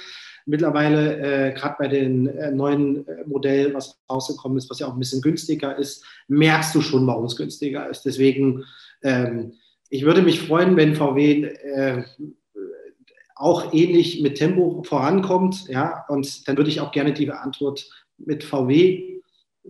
Mittlerweile, 0.46 1.18
äh, 1.18 1.54
gerade 1.54 1.78
bei 1.80 1.88
den 1.88 2.28
äh, 2.28 2.52
neuen 2.52 3.08
äh, 3.08 3.24
Modell, 3.26 3.74
was 3.74 4.00
rausgekommen 4.08 4.60
ist, 4.60 4.70
was 4.70 4.78
ja 4.78 4.88
auch 4.88 4.94
ein 4.94 5.00
bisschen 5.00 5.24
günstiger 5.24 5.76
ist, 5.80 6.06
merkst 6.28 6.76
du 6.76 6.82
schon, 6.82 7.08
warum 7.08 7.26
es 7.26 7.36
günstiger 7.36 7.90
ist. 7.90 8.04
Deswegen, 8.06 8.66
ähm, 9.02 9.54
ich 9.90 10.06
würde 10.06 10.22
mich 10.22 10.42
freuen, 10.42 10.78
wenn 10.78 10.94
VW 10.94 11.44
äh, 11.44 12.04
auch 13.38 13.74
ähnlich 13.74 14.22
mit 14.22 14.38
Tempo 14.38 14.84
vorankommt. 14.84 15.68
Ja, 15.68 16.06
und 16.10 16.48
dann 16.48 16.58
würde 16.58 16.70
ich 16.70 16.82
auch 16.82 16.92
gerne 16.92 17.14
die 17.14 17.30
Antwort 17.32 17.90
mit 18.18 18.44
VW 18.44 19.22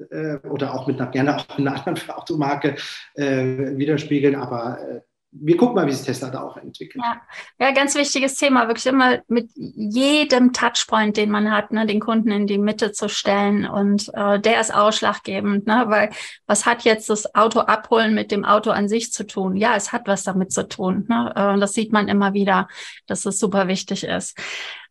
äh, 0.09 0.37
oder 0.49 0.73
auch 0.73 0.87
mit 0.87 0.99
einer, 0.99 1.11
gerne 1.11 1.37
auch 1.37 1.57
mit 1.57 1.67
einer 1.67 1.85
anderen 1.85 2.09
Automarke 2.15 2.75
äh, 3.15 3.77
widerspiegeln. 3.77 4.35
Aber 4.35 4.79
äh, 4.79 5.01
wir 5.31 5.57
gucken 5.57 5.75
mal, 5.75 5.87
wie 5.87 5.91
sich 5.91 6.05
Tesla 6.05 6.29
da 6.29 6.41
auch 6.41 6.57
entwickelt. 6.57 7.03
Ja. 7.03 7.21
ja, 7.59 7.71
ganz 7.71 7.95
wichtiges 7.95 8.35
Thema, 8.35 8.67
wirklich 8.67 8.85
immer 8.85 9.19
mit 9.27 9.51
jedem 9.55 10.53
Touchpoint, 10.53 11.17
den 11.17 11.29
man 11.29 11.51
hat, 11.51 11.71
ne, 11.71 11.85
den 11.85 11.99
Kunden 11.99 12.31
in 12.31 12.47
die 12.47 12.57
Mitte 12.57 12.91
zu 12.91 13.09
stellen. 13.09 13.67
Und 13.67 14.09
äh, 14.13 14.39
der 14.39 14.61
ist 14.61 14.73
ausschlaggebend, 14.73 15.67
ne, 15.67 15.85
weil 15.87 16.11
was 16.45 16.65
hat 16.65 16.83
jetzt 16.83 17.09
das 17.09 17.35
Auto 17.35 17.59
abholen 17.59 18.15
mit 18.15 18.31
dem 18.31 18.45
Auto 18.45 18.71
an 18.71 18.87
sich 18.87 19.11
zu 19.11 19.27
tun? 19.27 19.57
Ja, 19.57 19.75
es 19.75 19.91
hat 19.91 20.07
was 20.07 20.23
damit 20.23 20.51
zu 20.51 20.67
tun. 20.67 21.05
Ne? 21.09 21.33
Äh, 21.35 21.59
das 21.59 21.73
sieht 21.73 21.91
man 21.91 22.07
immer 22.07 22.33
wieder, 22.33 22.67
dass 23.05 23.25
es 23.25 23.37
super 23.39 23.67
wichtig 23.67 24.05
ist. 24.05 24.37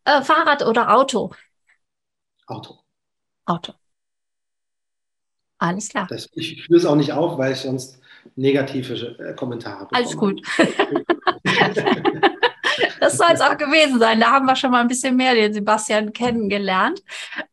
Äh, 0.04 0.22
Fahrrad 0.22 0.64
oder 0.64 0.94
Auto? 0.94 1.32
Auto. 2.46 2.80
Auto. 3.46 3.72
Alles 5.58 5.88
klar. 5.88 6.06
Das, 6.08 6.28
ich 6.32 6.64
führe 6.64 6.78
es 6.78 6.84
auch 6.84 6.96
nicht 6.96 7.12
auf, 7.12 7.38
weil 7.38 7.52
ich 7.52 7.60
sonst 7.60 7.98
negative 8.34 9.16
äh, 9.18 9.34
Kommentare 9.34 9.86
bekomme. 9.86 9.98
Alles 9.98 10.16
gut. 10.16 10.42
das 13.00 13.16
soll 13.16 13.32
es 13.32 13.40
auch 13.40 13.56
gewesen 13.56 13.98
sein. 13.98 14.20
Da 14.20 14.32
haben 14.32 14.46
wir 14.46 14.56
schon 14.56 14.70
mal 14.70 14.80
ein 14.80 14.88
bisschen 14.88 15.16
mehr 15.16 15.34
den 15.34 15.52
Sebastian 15.52 16.12
kennengelernt. 16.12 17.02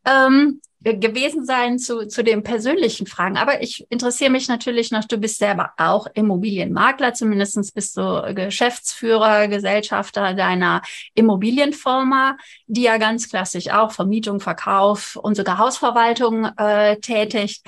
Ähm, 0.04 0.60
gewesen 0.84 1.44
sein 1.44 1.78
zu, 1.78 2.06
zu 2.06 2.22
den 2.22 2.42
persönlichen 2.42 3.06
Fragen. 3.06 3.36
Aber 3.36 3.62
ich 3.62 3.86
interessiere 3.90 4.30
mich 4.30 4.48
natürlich 4.48 4.90
noch, 4.90 5.04
du 5.04 5.16
bist 5.16 5.38
selber 5.38 5.72
auch 5.78 6.06
Immobilienmakler, 6.12 7.14
zumindest 7.14 7.74
bist 7.74 7.96
du 7.96 8.34
Geschäftsführer, 8.34 9.48
Gesellschafter 9.48 10.34
deiner 10.34 10.82
Immobilienfirma, 11.14 12.36
die 12.66 12.82
ja 12.82 12.98
ganz 12.98 13.30
klassisch 13.30 13.70
auch 13.70 13.92
Vermietung, 13.92 14.40
Verkauf 14.40 15.16
und 15.16 15.36
sogar 15.36 15.58
Hausverwaltung 15.58 16.44
äh, 16.56 16.96
tätigt. 16.98 17.64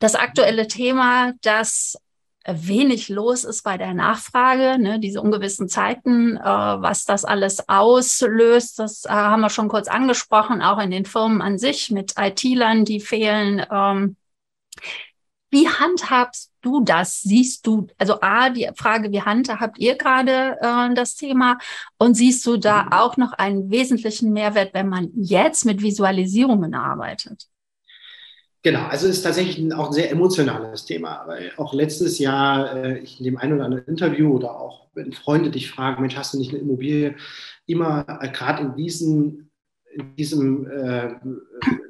Das 0.00 0.16
aktuelle 0.16 0.66
Thema, 0.66 1.32
das 1.42 1.96
wenig 2.46 3.08
los 3.08 3.44
ist 3.44 3.62
bei 3.62 3.78
der 3.78 3.94
Nachfrage, 3.94 4.78
ne, 4.78 5.00
diese 5.00 5.20
ungewissen 5.20 5.68
Zeiten, 5.68 6.36
äh, 6.36 6.42
was 6.42 7.04
das 7.04 7.24
alles 7.24 7.68
auslöst, 7.68 8.78
das 8.78 9.04
äh, 9.04 9.10
haben 9.10 9.40
wir 9.40 9.50
schon 9.50 9.68
kurz 9.68 9.88
angesprochen, 9.88 10.62
auch 10.62 10.78
in 10.78 10.90
den 10.90 11.06
Firmen 11.06 11.40
an 11.40 11.58
sich 11.58 11.90
mit 11.90 12.14
IT-Lern, 12.18 12.84
die 12.84 13.00
fehlen. 13.00 13.64
Ähm, 13.70 14.16
wie 15.50 15.68
handhabst 15.68 16.52
du 16.62 16.80
das? 16.82 17.20
Siehst 17.22 17.66
du, 17.66 17.86
also 17.96 18.20
A, 18.20 18.50
die 18.50 18.68
Frage, 18.76 19.12
wie 19.12 19.22
handhabt 19.22 19.78
ihr 19.78 19.96
gerade 19.96 20.58
äh, 20.60 20.94
das 20.94 21.14
Thema? 21.14 21.58
Und 21.96 22.14
siehst 22.14 22.44
du 22.44 22.56
da 22.56 22.88
auch 22.90 23.16
noch 23.16 23.32
einen 23.32 23.70
wesentlichen 23.70 24.32
Mehrwert, 24.32 24.74
wenn 24.74 24.88
man 24.88 25.10
jetzt 25.14 25.64
mit 25.64 25.80
Visualisierungen 25.80 26.74
arbeitet? 26.74 27.46
Genau, 28.64 28.86
also 28.86 29.06
es 29.06 29.18
ist 29.18 29.22
tatsächlich 29.22 29.74
auch 29.74 29.88
ein 29.88 29.92
sehr 29.92 30.10
emotionales 30.10 30.86
Thema, 30.86 31.24
weil 31.26 31.52
auch 31.58 31.74
letztes 31.74 32.18
Jahr 32.18 32.74
äh, 32.74 32.98
ich 33.00 33.18
in 33.20 33.24
dem 33.26 33.36
einen 33.36 33.52
oder 33.52 33.66
anderen 33.66 33.84
Interview 33.84 34.34
oder 34.34 34.58
auch 34.58 34.88
wenn 34.94 35.12
Freunde 35.12 35.50
dich 35.50 35.70
fragen, 35.70 36.00
Mensch, 36.00 36.16
hast 36.16 36.32
du 36.32 36.38
nicht 36.38 36.50
eine 36.50 36.60
Immobilie, 36.60 37.14
immer 37.66 38.06
äh, 38.22 38.28
gerade 38.30 38.62
in 38.62 38.74
diesen 38.74 39.50
in 39.92 40.16
diesem 40.16 40.66
äh, 40.66 41.14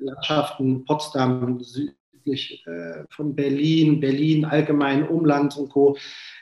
Landschaften 0.00 0.84
Potsdam 0.84 1.60
südlich 1.60 2.66
äh, 2.66 3.04
von 3.08 3.36
Berlin, 3.36 4.00
Berlin 4.00 4.44
allgemein 4.44 5.08
Umland 5.08 5.56
und 5.56 5.68
Co. 5.68 5.96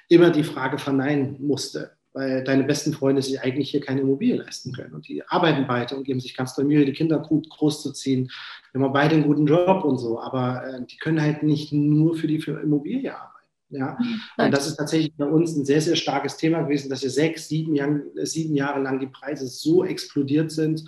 immer 0.08 0.30
die 0.30 0.44
Frage 0.44 0.78
verneinen 0.78 1.36
musste 1.46 1.92
weil 2.12 2.44
deine 2.44 2.64
besten 2.64 2.92
Freunde 2.92 3.22
sich 3.22 3.40
eigentlich 3.40 3.70
hier 3.70 3.80
keine 3.80 4.02
Immobilie 4.02 4.36
leisten 4.36 4.72
können. 4.72 4.94
Und 4.94 5.08
die 5.08 5.22
arbeiten 5.26 5.66
beide 5.66 5.96
und 5.96 6.04
geben 6.04 6.20
sich 6.20 6.36
ganz 6.36 6.54
doll 6.54 6.64
Mühe, 6.64 6.84
die 6.84 6.92
Kinder 6.92 7.18
gut 7.18 7.48
großzuziehen. 7.48 8.30
Wir 8.72 8.82
haben 8.82 8.92
beide 8.92 9.14
einen 9.14 9.24
guten 9.24 9.46
Job 9.46 9.84
und 9.84 9.98
so, 9.98 10.20
aber 10.20 10.64
äh, 10.66 10.86
die 10.86 10.96
können 10.98 11.20
halt 11.20 11.42
nicht 11.42 11.72
nur 11.72 12.16
für 12.16 12.26
die 12.26 12.40
für 12.40 12.60
Immobilie 12.60 13.14
arbeiten. 13.14 13.32
Ja? 13.70 13.96
Mhm. 13.98 14.20
Und 14.44 14.50
das 14.52 14.66
ist 14.66 14.76
tatsächlich 14.76 15.14
bei 15.16 15.26
uns 15.26 15.56
ein 15.56 15.64
sehr, 15.64 15.80
sehr 15.80 15.96
starkes 15.96 16.36
Thema 16.36 16.62
gewesen, 16.62 16.90
dass 16.90 17.02
wir 17.02 17.10
sechs, 17.10 17.48
sieben, 17.48 17.74
Jahr, 17.74 18.00
sieben 18.16 18.54
Jahre 18.54 18.80
lang 18.80 19.00
die 19.00 19.06
Preise 19.06 19.46
so 19.46 19.84
explodiert 19.84 20.50
sind, 20.50 20.84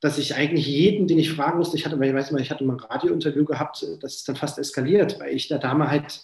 dass 0.00 0.18
ich 0.18 0.34
eigentlich 0.34 0.66
jeden, 0.66 1.06
den 1.06 1.18
ich 1.18 1.32
fragen 1.32 1.58
musste, 1.58 1.76
ich 1.76 1.86
hatte, 1.86 1.98
weil 1.98 2.08
ich 2.08 2.14
weiß 2.14 2.30
mal, 2.30 2.40
ich 2.40 2.50
hatte 2.50 2.64
mal 2.64 2.74
ein 2.74 2.80
Radiointerview 2.80 3.44
gehabt, 3.44 3.86
das 4.00 4.16
ist 4.16 4.28
dann 4.28 4.36
fast 4.36 4.58
eskaliert, 4.58 5.18
weil 5.20 5.34
ich 5.34 5.48
der 5.48 5.58
Dame 5.58 5.90
halt 5.90 6.22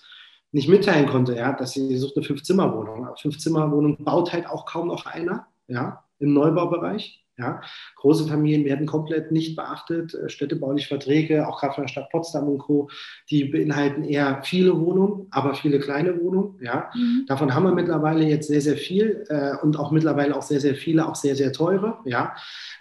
nicht 0.52 0.68
mitteilen 0.68 1.06
konnte, 1.06 1.34
ja, 1.34 1.52
dass 1.52 1.72
sie 1.72 1.96
sucht 1.96 2.16
eine 2.16 2.24
Fünf-Zimmer-Wohnung. 2.24 3.08
Fünf-Zimmer-Wohnung 3.16 4.04
baut 4.04 4.32
halt 4.32 4.46
auch 4.46 4.66
kaum 4.66 4.88
noch 4.88 5.06
einer, 5.06 5.46
ja, 5.66 6.04
im 6.18 6.34
Neubaubereich. 6.34 7.24
Ja. 7.38 7.62
Große 7.96 8.28
Familien 8.28 8.64
werden 8.66 8.86
komplett 8.86 9.32
nicht 9.32 9.56
beachtet. 9.56 10.14
Äh, 10.14 10.28
städtebauliche 10.28 10.88
Verträge, 10.88 11.48
auch 11.48 11.60
gerade 11.60 11.74
von 11.74 11.84
der 11.84 11.88
Stadt 11.88 12.10
Potsdam 12.10 12.46
und 12.48 12.58
Co., 12.58 12.90
die 13.30 13.44
beinhalten 13.44 14.04
eher 14.04 14.42
viele 14.44 14.78
Wohnungen, 14.78 15.28
aber 15.30 15.54
viele 15.54 15.78
kleine 15.78 16.20
Wohnungen. 16.20 16.58
Ja. 16.60 16.90
Mhm. 16.94 17.24
Davon 17.26 17.54
haben 17.54 17.64
wir 17.64 17.72
mittlerweile 17.72 18.24
jetzt 18.24 18.48
sehr, 18.48 18.60
sehr 18.60 18.76
viel 18.76 19.24
äh, 19.30 19.56
und 19.62 19.78
auch 19.78 19.90
mittlerweile 19.90 20.36
auch 20.36 20.42
sehr, 20.42 20.60
sehr 20.60 20.74
viele, 20.74 21.08
auch 21.08 21.14
sehr, 21.14 21.34
sehr 21.34 21.52
teure. 21.52 21.98
Ja. 22.04 22.34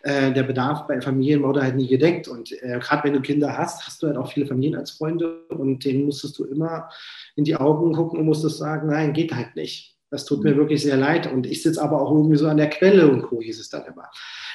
Äh, 0.04 0.34
der 0.34 0.44
Bedarf 0.44 0.86
bei 0.86 1.00
Familien 1.00 1.44
wurde 1.44 1.62
halt 1.62 1.78
nie 1.78 1.88
gedeckt. 1.88 2.28
Und 2.28 2.52
äh, 2.52 2.80
gerade 2.80 3.06
wenn 3.06 3.14
du 3.14 3.22
Kinder 3.22 3.58
hast, 3.58 3.88
hast 3.88 4.04
du 4.04 4.08
halt 4.08 4.18
auch 4.18 4.32
viele 4.32 4.48
Familien 4.48 4.76
als 4.76 4.92
Freunde 4.92 5.46
und 5.48 5.86
denen 5.86 6.06
musstest 6.06 6.38
du 6.38 6.44
immer 6.44 6.90
in 7.36 7.46
die 7.46 7.56
Augen 7.56 7.94
gucken 7.94 8.20
und 8.20 8.26
musstest 8.26 8.58
sagen, 8.58 8.88
nein, 8.88 9.14
geht 9.14 9.34
halt 9.34 9.56
nicht. 9.56 9.96
Das 10.12 10.26
tut 10.26 10.44
mir 10.44 10.54
mhm. 10.54 10.58
wirklich 10.58 10.84
sehr 10.84 10.98
leid. 10.98 11.32
Und 11.32 11.48
ich 11.48 11.64
sitze 11.64 11.82
aber 11.82 12.02
auch 12.02 12.12
irgendwie 12.12 12.36
so 12.36 12.48
an 12.48 12.58
der 12.58 12.70
Quelle 12.70 13.10
und 13.10 13.24
Co. 13.24 13.42
hieß 13.42 13.60
es 13.60 13.70
dann 13.70 13.86
immer. 13.86 14.10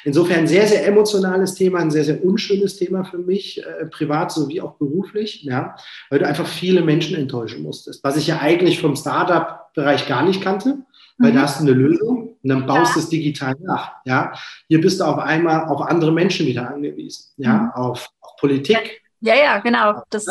Insofern 0.05 0.47
sehr, 0.47 0.67
sehr 0.67 0.87
emotionales 0.87 1.55
Thema, 1.55 1.81
ein 1.81 1.91
sehr, 1.91 2.05
sehr 2.05 2.25
unschönes 2.25 2.77
Thema 2.77 3.05
für 3.05 3.19
mich, 3.19 3.65
äh, 3.65 3.87
privat 3.87 4.31
sowie 4.31 4.61
auch 4.61 4.75
beruflich, 4.75 5.43
ja, 5.43 5.75
weil 6.11 6.21
du 6.21 6.27
einfach 6.29 6.47
viele 6.47 6.83
Menschen 6.83 7.17
enttäuschen 7.17 7.63
musstest. 7.63 8.05
Was 8.05 8.17
ich 8.17 8.27
ja 8.27 8.39
eigentlich 8.41 8.81
vom 8.81 8.95
Startup-Bereich 8.95 10.07
gar 10.07 10.25
nicht 10.25 10.43
kannte, 10.43 10.79
weil 11.19 11.33
mhm. 11.33 11.37
da 11.37 11.43
hast 11.43 11.59
du 11.59 11.65
eine 11.65 11.73
Lösung 11.73 12.37
und 12.41 12.49
dann 12.49 12.67
baust 12.67 12.95
du 12.95 13.01
ja. 13.01 13.05
es 13.05 13.09
digital 13.09 13.57
nach. 13.61 13.93
Ja, 14.05 14.33
hier 14.69 14.81
bist 14.81 15.01
du 15.01 15.05
auf 15.05 15.19
einmal 15.19 15.69
auf 15.69 15.81
andere 15.81 16.13
Menschen 16.13 16.47
wieder 16.47 16.71
angewiesen, 16.71 17.33
ja, 17.39 17.55
mhm. 17.55 17.71
auf, 17.71 18.11
auf 18.21 18.37
Politik. 18.39 19.03
Ja, 19.21 19.35
ja, 19.35 19.59
genau. 19.59 20.03
Das 20.11 20.27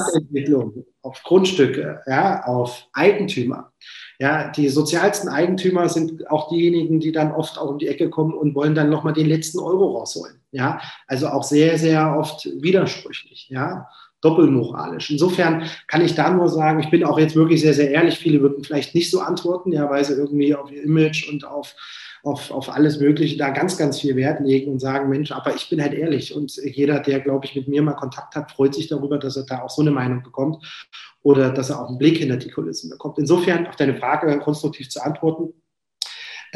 auf 1.01 1.21
Grundstücke, 1.23 2.01
ja, 2.05 2.43
auf 2.43 2.87
Eigentümer. 2.93 3.71
Ja, 4.19 4.49
die 4.49 4.69
sozialsten 4.69 5.27
Eigentümer 5.27 5.89
sind 5.89 6.29
auch 6.29 6.49
diejenigen, 6.49 6.99
die 6.99 7.11
dann 7.11 7.31
oft 7.31 7.57
auch 7.57 7.69
um 7.69 7.79
die 7.79 7.87
Ecke 7.87 8.09
kommen 8.09 8.33
und 8.33 8.55
wollen 8.55 8.75
dann 8.75 8.89
nochmal 8.89 9.13
den 9.13 9.27
letzten 9.27 9.59
Euro 9.59 9.97
rausholen. 9.97 10.35
Ja, 10.51 10.79
also 11.07 11.27
auch 11.27 11.43
sehr, 11.43 11.77
sehr 11.77 12.17
oft 12.17 12.45
widersprüchlich. 12.61 13.49
Ja, 13.49 13.89
doppelmoralisch. 14.21 15.11
Insofern 15.11 15.69
kann 15.87 16.01
ich 16.01 16.15
da 16.15 16.31
nur 16.31 16.49
sagen, 16.49 16.79
ich 16.79 16.89
bin 16.89 17.03
auch 17.03 17.19
jetzt 17.19 17.35
wirklich 17.35 17.61
sehr, 17.61 17.73
sehr 17.73 17.91
ehrlich. 17.91 18.17
Viele 18.17 18.41
würden 18.41 18.63
vielleicht 18.63 18.95
nicht 18.95 19.11
so 19.11 19.19
antworten, 19.19 19.71
ja, 19.71 19.89
weil 19.89 20.03
sie 20.03 20.13
irgendwie 20.13 20.55
auf 20.55 20.71
ihr 20.71 20.83
Image 20.83 21.29
und 21.29 21.45
auf 21.45 21.75
auf, 22.25 22.49
auf 22.49 22.69
alles 22.69 22.99
Mögliche 22.99 23.37
da 23.37 23.51
ganz, 23.51 23.77
ganz 23.77 24.01
viel 24.01 24.15
Wert 24.15 24.39
legen 24.41 24.71
und 24.71 24.79
sagen, 24.79 25.09
Mensch, 25.09 25.31
aber 25.31 25.55
ich 25.55 25.69
bin 25.69 25.81
halt 25.81 25.93
ehrlich 25.93 26.35
und 26.35 26.55
jeder, 26.55 26.99
der, 26.99 27.19
glaube 27.19 27.45
ich, 27.45 27.55
mit 27.55 27.67
mir 27.67 27.83
mal 27.83 27.93
Kontakt 27.93 28.35
hat, 28.35 28.51
freut 28.51 28.73
sich 28.73 28.87
darüber, 28.87 29.19
dass 29.19 29.37
er 29.37 29.43
da 29.43 29.61
auch 29.61 29.69
so 29.69 29.81
eine 29.81 29.91
Meinung 29.91 30.23
bekommt 30.23 30.57
oder 31.21 31.51
dass 31.51 31.69
er 31.69 31.81
auch 31.81 31.89
einen 31.89 31.99
Blick 31.99 32.17
hinter 32.17 32.37
die 32.37 32.49
Kulissen 32.49 32.89
bekommt. 32.89 33.19
Insofern 33.19 33.67
auf 33.67 33.75
deine 33.75 33.95
Frage 33.95 34.37
konstruktiv 34.39 34.89
zu 34.89 35.03
antworten, 35.03 35.53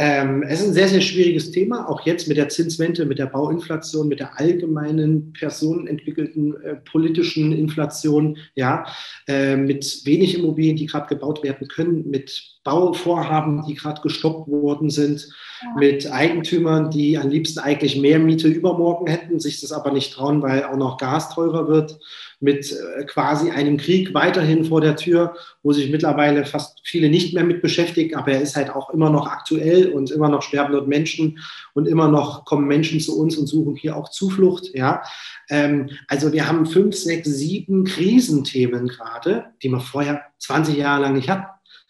ähm, 0.01 0.43
es 0.43 0.61
ist 0.61 0.67
ein 0.67 0.73
sehr, 0.73 0.87
sehr 0.87 1.01
schwieriges 1.01 1.51
Thema, 1.51 1.89
auch 1.89 2.05
jetzt 2.05 2.29
mit 2.29 2.37
der 2.37 2.47
Zinswende, 2.47 3.05
mit 3.05 3.19
der 3.19 3.25
Bauinflation, 3.25 4.07
mit 4.07 4.21
der 4.21 4.39
allgemeinen 4.39 5.33
personenentwickelten 5.33 6.55
äh, 6.61 6.75
politischen 6.77 7.51
Inflation, 7.51 8.37
ja, 8.55 8.85
äh, 9.27 9.57
mit 9.57 10.05
wenig 10.05 10.37
Immobilien, 10.37 10.77
die 10.77 10.85
gerade 10.85 11.13
gebaut 11.13 11.43
werden 11.43 11.67
können, 11.67 12.09
mit 12.09 12.58
Bauvorhaben, 12.63 13.63
die 13.65 13.75
gerade 13.75 14.01
gestoppt 14.01 14.49
worden 14.49 14.89
sind, 14.89 15.29
ja. 15.61 15.73
mit 15.77 16.11
Eigentümern, 16.11 16.91
die 16.91 17.17
am 17.17 17.29
liebsten 17.29 17.59
eigentlich 17.59 17.97
mehr 17.99 18.19
Miete 18.19 18.49
übermorgen 18.49 19.07
hätten, 19.07 19.39
sich 19.39 19.61
das 19.61 19.71
aber 19.71 19.91
nicht 19.91 20.13
trauen, 20.13 20.41
weil 20.41 20.65
auch 20.65 20.75
noch 20.75 20.97
Gas 20.97 21.33
teurer 21.33 21.67
wird, 21.69 21.99
mit 22.41 22.71
äh, 22.71 23.05
quasi 23.05 23.51
einem 23.51 23.77
Krieg 23.77 24.13
weiterhin 24.13 24.65
vor 24.65 24.81
der 24.81 24.97
Tür, 24.97 25.35
wo 25.63 25.71
sich 25.71 25.89
mittlerweile 25.89 26.45
fast 26.45 26.81
viele 26.83 27.09
nicht 27.09 27.33
mehr 27.33 27.45
mit 27.45 27.61
beschäftigen, 27.61 28.15
aber 28.15 28.33
er 28.33 28.41
ist 28.41 28.55
halt 28.55 28.69
auch 28.69 28.89
immer 28.89 29.09
noch 29.09 29.27
aktuell 29.27 29.89
und 29.89 30.11
immer 30.11 30.29
noch 30.29 30.41
sterben 30.41 30.73
dort 30.73 30.87
Menschen 30.87 31.39
und 31.73 31.87
immer 31.87 32.09
noch 32.09 32.43
kommen 32.45 32.67
Menschen 32.67 32.99
zu 32.99 33.19
uns 33.19 33.37
und 33.37 33.47
suchen 33.47 33.75
hier 33.75 33.95
auch 33.95 34.09
Zuflucht. 34.09 34.73
Ja, 34.73 35.01
ähm, 35.49 35.89
also 36.07 36.33
wir 36.33 36.47
haben 36.47 36.65
fünf, 36.65 36.95
sechs, 36.95 37.29
sieben 37.29 37.85
Krisenthemen 37.85 38.87
gerade, 38.87 39.45
die 39.63 39.69
wir 39.69 39.79
vorher 39.79 40.23
20 40.39 40.77
Jahre 40.77 41.03
lang 41.03 41.13
nicht 41.15 41.29
hatten 41.29 41.47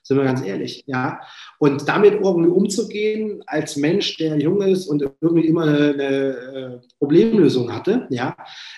sind 0.10 0.18
wir 0.18 0.24
ganz 0.24 0.44
ehrlich, 0.44 0.84
ja. 0.88 1.22
Und 1.60 1.88
damit 1.88 2.16
irgendwie 2.16 2.50
umzugehen 2.50 3.44
als 3.46 3.76
Mensch, 3.76 4.18
der 4.18 4.40
jung 4.40 4.60
ist 4.64 4.88
und 4.88 5.04
irgendwie 5.22 5.46
immer 5.46 5.62
eine, 5.62 5.94
eine 5.94 6.04
äh, 6.04 6.80
Problemlösung 6.98 7.72
hatte, 7.72 8.08
ja, 8.10 8.36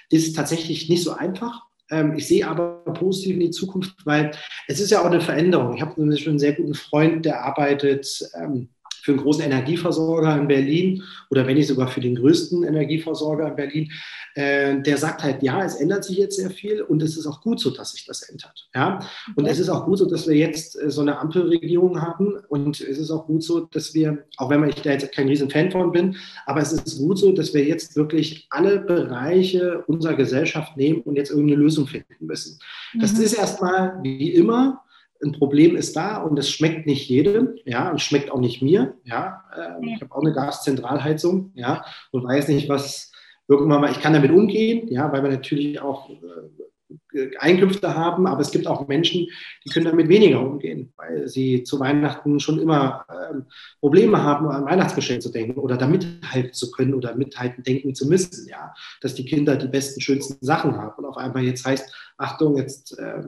ist 0.10 0.36
tatsächlich 0.36 0.90
nicht 0.90 1.06
so 1.06 1.14
einfach. 1.14 1.62
Ähm, 1.90 2.16
ich 2.18 2.28
sehe 2.28 2.46
aber 2.46 2.84
positiv 2.84 3.36
in 3.36 3.40
die 3.40 3.50
Zukunft, 3.50 4.06
weil 4.06 4.32
es 4.68 4.82
ist 4.82 4.92
ja 4.92 5.00
auch 5.00 5.06
eine 5.06 5.22
Veränderung. 5.22 5.74
Ich 5.74 5.82
habe 5.82 5.98
nämlich 6.02 6.28
einen 6.28 6.38
sehr 6.38 6.52
guten 6.52 6.74
Freund, 6.74 7.24
der 7.24 7.46
arbeitet 7.46 8.30
ähm, 8.36 8.68
für 9.02 9.12
einen 9.12 9.22
großen 9.22 9.44
Energieversorger 9.44 10.38
in 10.38 10.48
Berlin 10.48 11.04
oder 11.30 11.46
wenn 11.48 11.56
nicht 11.56 11.68
sogar 11.68 11.88
für 11.88 12.02
den 12.02 12.16
größten 12.16 12.64
Energieversorger 12.64 13.48
in 13.48 13.56
Berlin, 13.56 13.92
äh, 14.36 14.82
der 14.82 14.98
sagt 14.98 15.24
halt, 15.24 15.44
ja, 15.44 15.64
es 15.64 15.76
ändert 15.76 16.04
sich 16.04 16.18
jetzt 16.18 16.38
sehr 16.38 16.50
viel 16.52 16.82
und 16.82 17.02
es 17.02 17.18
ist 17.18 17.26
auch 17.26 17.42
gut 17.42 17.60
so, 17.60 17.72
dass 17.72 17.92
sich 17.92 18.06
das 18.06 18.22
ändert. 18.24 18.70
Ja? 18.74 19.00
Und 19.36 19.46
es 19.46 19.60
ist 19.60 19.70
auch 19.70 19.86
gut 19.86 19.98
so, 19.98 20.06
dass 20.06 20.28
wir 20.28 20.36
jetzt 20.36 20.82
äh, 20.82 20.90
so 20.90 21.02
eine 21.02 21.20
Ampelregierung 21.20 22.02
haben 22.02 22.38
und 22.48 22.80
es 22.80 22.98
ist 22.98 23.12
auch 23.12 23.26
gut 23.26 23.44
so, 23.44 23.62
dass 23.62 23.94
wir, 23.94 24.26
auch 24.38 24.50
wenn 24.50 24.68
ich 24.70 24.76
da 24.76 24.92
jetzt 24.92 25.12
kein 25.12 25.28
riesen 25.28 25.50
Fan 25.50 25.72
von 25.72 25.92
bin, 25.92 26.16
aber 26.46 26.62
es 26.62 26.72
ist 26.72 27.00
gut 27.00 27.18
so, 27.18 27.32
dass 27.32 27.54
wir 27.54 27.66
jetzt 27.66 27.96
wirklich 27.96 28.48
alle 28.50 28.80
Bereiche 28.80 29.84
unserer 29.88 30.16
Gesellschaft 30.16 30.78
nehmen 30.78 31.02
und 31.02 31.16
jetzt 31.16 31.32
irgendeine 31.32 31.62
Lösung 31.62 31.88
finden 31.88 32.16
müssen. 32.20 32.60
Mhm. 32.94 33.00
Das 33.02 33.12
ist 33.14 33.34
erstmal 33.34 34.00
wie 34.04 34.34
immer 34.34 34.84
ein 35.24 35.34
Problem 35.34 35.76
ist 35.76 35.96
da 35.96 36.18
und 36.18 36.38
es 36.38 36.50
schmeckt 36.50 36.86
nicht 36.86 37.08
jedem, 37.10 37.56
ja, 37.66 37.90
und 37.90 38.02
schmeckt 38.02 38.32
auch 38.32 38.40
nicht 38.40 38.62
mir, 38.62 38.96
ja. 39.04 39.44
Äh, 39.56 39.94
ich 39.94 40.02
habe 40.02 40.14
auch 40.14 40.22
eine 40.22 40.34
Gaszentralheizung, 40.34 41.52
ja, 41.56 41.86
und 42.12 42.24
weiß 42.24 42.48
nicht, 42.48 42.70
was 42.70 43.12
irgendwann 43.48 43.82
mal, 43.82 43.92
ich 43.92 44.02
kann 44.02 44.14
damit 44.14 44.32
umgehen, 44.32 44.88
ja, 44.90 45.12
weil 45.12 45.24
wir 45.24 45.30
natürlich 45.30 45.82
auch 45.82 46.10
äh, 46.10 47.36
Einkünfte 47.40 47.96
haben, 47.96 48.28
aber 48.28 48.42
es 48.42 48.52
gibt 48.52 48.68
auch 48.68 48.88
Menschen, 48.88 49.28
die 49.66 49.70
können 49.70 49.86
damit 49.86 50.08
weniger 50.10 50.42
umgehen, 50.42 50.94
weil 50.98 51.28
sie 51.28 51.64
zu 51.64 51.80
Weihnachten 51.80 52.40
schon 52.40 52.60
immer 52.60 53.06
ähm, 53.10 53.46
Probleme 53.80 54.22
haben, 54.22 54.48
an 54.48 54.66
Weihnachtsgeschenk 54.66 55.22
zu 55.22 55.30
denken 55.30 55.60
oder 55.60 55.78
da 55.78 55.88
mithalten 55.88 56.54
zu 56.54 56.72
können 56.72 56.94
oder 56.94 57.16
mithalten 57.16 57.64
denken 57.64 57.96
zu 57.96 58.08
müssen, 58.08 58.48
ja, 58.48 58.74
dass 59.02 59.16
die 59.16 59.26
Kinder 59.26 59.56
die 59.56 59.68
besten, 59.68 60.02
schönsten 60.02 60.44
Sachen 60.46 60.76
haben 60.78 61.04
und 61.04 61.06
auf 61.06 61.18
einmal 61.18 61.44
jetzt 61.44 61.66
heißt, 61.66 61.94
Achtung, 62.18 62.58
jetzt 62.58 62.98
äh, 62.98 63.24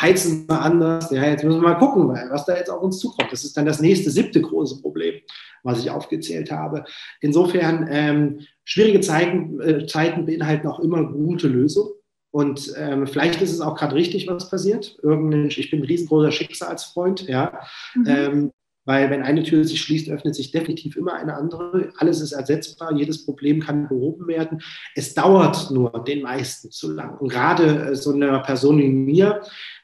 heizen 0.00 0.48
wir 0.48 0.60
anders. 0.60 1.10
Ja, 1.10 1.24
jetzt 1.24 1.44
müssen 1.44 1.60
wir 1.60 1.68
mal 1.68 1.78
gucken, 1.78 2.08
was 2.08 2.44
da 2.44 2.56
jetzt 2.56 2.70
auf 2.70 2.82
uns 2.82 2.98
zukommt. 2.98 3.32
Das 3.32 3.44
ist 3.44 3.56
dann 3.56 3.66
das 3.66 3.80
nächste, 3.80 4.10
siebte 4.10 4.40
große 4.40 4.80
Problem, 4.82 5.14
was 5.62 5.80
ich 5.80 5.90
aufgezählt 5.90 6.50
habe. 6.50 6.84
Insofern, 7.20 7.86
ähm, 7.90 8.40
schwierige 8.64 9.00
Zeiten, 9.00 9.60
äh, 9.60 9.86
Zeiten 9.86 10.26
beinhalten 10.26 10.68
auch 10.68 10.80
immer 10.80 11.04
gute 11.04 11.48
Lösungen. 11.48 11.92
Und 12.30 12.74
ähm, 12.76 13.06
vielleicht 13.06 13.40
ist 13.40 13.52
es 13.52 13.62
auch 13.62 13.76
gerade 13.76 13.94
richtig, 13.94 14.28
was 14.28 14.50
passiert. 14.50 14.98
Irgendein, 15.02 15.46
ich 15.46 15.70
bin 15.70 15.80
ein 15.80 15.86
riesengroßer 15.86 16.32
Schicksalsfreund, 16.32 17.26
ja. 17.28 17.60
Mhm. 17.94 18.06
Ähm, 18.06 18.52
weil 18.86 19.10
wenn 19.10 19.22
eine 19.22 19.42
Tür 19.42 19.64
sich 19.64 19.80
schließt, 19.82 20.08
öffnet 20.10 20.34
sich 20.34 20.52
definitiv 20.52 20.96
immer 20.96 21.14
eine 21.14 21.34
andere. 21.34 21.92
Alles 21.96 22.20
ist 22.20 22.32
ersetzbar, 22.32 22.92
jedes 22.92 23.24
Problem 23.24 23.60
kann 23.60 23.88
behoben 23.88 24.28
werden. 24.28 24.62
Es 24.94 25.12
dauert 25.12 25.70
nur 25.72 26.04
den 26.04 26.22
meisten 26.22 26.70
zu 26.70 26.92
lang. 26.92 27.18
Und 27.18 27.28
gerade 27.30 27.90
äh, 27.90 27.94
so 27.96 28.12
eine 28.12 28.40
Person 28.46 28.78
wie 28.78 28.88
mir, 28.88 29.42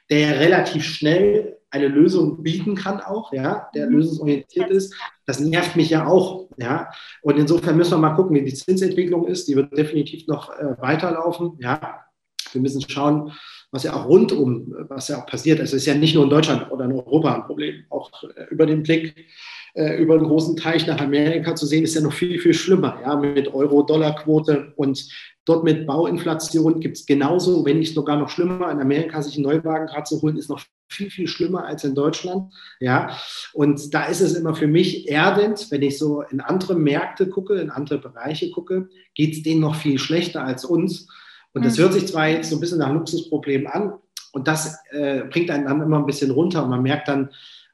der 0.09 0.39
relativ 0.39 0.83
schnell 0.83 1.57
eine 1.73 1.87
Lösung 1.87 2.43
bieten 2.43 2.75
kann 2.75 3.01
auch, 3.01 3.33
ja, 3.33 3.69
der 3.73 3.87
mhm. 3.87 3.97
lösungsorientiert 3.97 4.69
ist. 4.69 4.93
Das 5.25 5.39
nervt 5.39 5.75
mich 5.75 5.89
ja 5.89 6.05
auch, 6.05 6.47
ja. 6.57 6.89
Und 7.23 7.37
insofern 7.37 7.77
müssen 7.77 7.93
wir 7.93 7.97
mal 7.97 8.15
gucken, 8.15 8.35
wie 8.35 8.43
die 8.43 8.53
Zinsentwicklung 8.53 9.25
ist. 9.27 9.47
Die 9.47 9.55
wird 9.55 9.75
definitiv 9.75 10.27
noch 10.27 10.51
äh, 10.51 10.75
weiterlaufen, 10.79 11.57
ja. 11.59 12.05
Wir 12.51 12.61
müssen 12.61 12.87
schauen, 12.87 13.31
was 13.71 13.83
ja 13.83 13.93
auch 13.95 14.05
rundum, 14.05 14.75
was 14.87 15.07
ja 15.07 15.19
auch 15.19 15.25
passiert. 15.25 15.59
Es 15.59 15.73
ist 15.73 15.87
ja 15.87 15.95
nicht 15.95 16.13
nur 16.13 16.25
in 16.25 16.29
Deutschland 16.29 16.71
oder 16.71 16.85
in 16.85 16.91
Europa 16.91 17.33
ein 17.33 17.45
Problem. 17.45 17.85
Auch 17.89 18.11
äh, 18.23 18.45
über 18.51 18.67
den 18.67 18.83
Blick 18.83 19.27
äh, 19.73 20.01
über 20.01 20.15
einen 20.15 20.25
großen 20.25 20.55
Teich 20.55 20.87
nach 20.87 20.99
Amerika 20.99 21.55
zu 21.55 21.65
sehen, 21.65 21.83
ist 21.83 21.95
ja 21.95 22.01
noch 22.01 22.13
viel, 22.13 22.39
viel 22.39 22.53
schlimmer, 22.53 22.99
ja, 23.01 23.15
mit 23.15 23.53
Euro-Dollar-Quote 23.53 24.73
und 24.75 25.07
Dort 25.45 25.65
mit 25.65 25.85
Bauinflation 25.85 26.79
gibt 26.79 26.97
es 26.97 27.05
genauso, 27.05 27.65
wenn 27.65 27.79
nicht 27.79 27.93
sogar 27.93 28.17
noch 28.17 28.29
schlimmer. 28.29 28.71
In 28.71 28.79
Amerika 28.79 29.21
sich 29.21 29.35
einen 29.35 29.43
Neuwagen 29.43 29.87
gerade 29.87 30.05
zu 30.05 30.21
holen, 30.21 30.37
ist 30.37 30.49
noch 30.49 30.61
viel, 30.87 31.09
viel 31.09 31.27
schlimmer 31.27 31.65
als 31.65 31.83
in 31.83 31.95
Deutschland. 31.95 32.53
Ja, 32.79 33.17
und 33.51 33.93
da 33.93 34.05
ist 34.05 34.21
es 34.21 34.35
immer 34.35 34.55
für 34.55 34.67
mich 34.67 35.09
erdend, 35.09 35.69
wenn 35.69 35.81
ich 35.81 35.97
so 35.97 36.21
in 36.21 36.39
andere 36.39 36.75
Märkte 36.75 37.27
gucke, 37.27 37.55
in 37.55 37.71
andere 37.71 37.97
Bereiche 37.97 38.51
gucke, 38.51 38.87
geht 39.15 39.33
es 39.33 39.43
denen 39.43 39.59
noch 39.59 39.75
viel 39.75 39.99
schlechter 39.99 40.45
als 40.45 40.63
uns. 40.63 41.09
Und 41.53 41.65
das 41.65 41.77
mhm. 41.77 41.81
hört 41.81 41.93
sich 41.93 42.07
zwar 42.07 42.29
jetzt 42.29 42.49
so 42.49 42.55
ein 42.55 42.61
bisschen 42.61 42.79
nach 42.79 42.93
Luxusproblemen 42.93 43.67
an, 43.67 43.93
und 44.33 44.47
das 44.47 44.79
äh, 44.89 45.25
bringt 45.29 45.51
einen 45.51 45.65
dann 45.65 45.81
immer 45.81 45.99
ein 45.99 46.07
bisschen 46.07 46.31
runter 46.31 46.63
und 46.63 46.71
man 46.71 46.81
merkt 46.81 47.07
dann, 47.07 47.29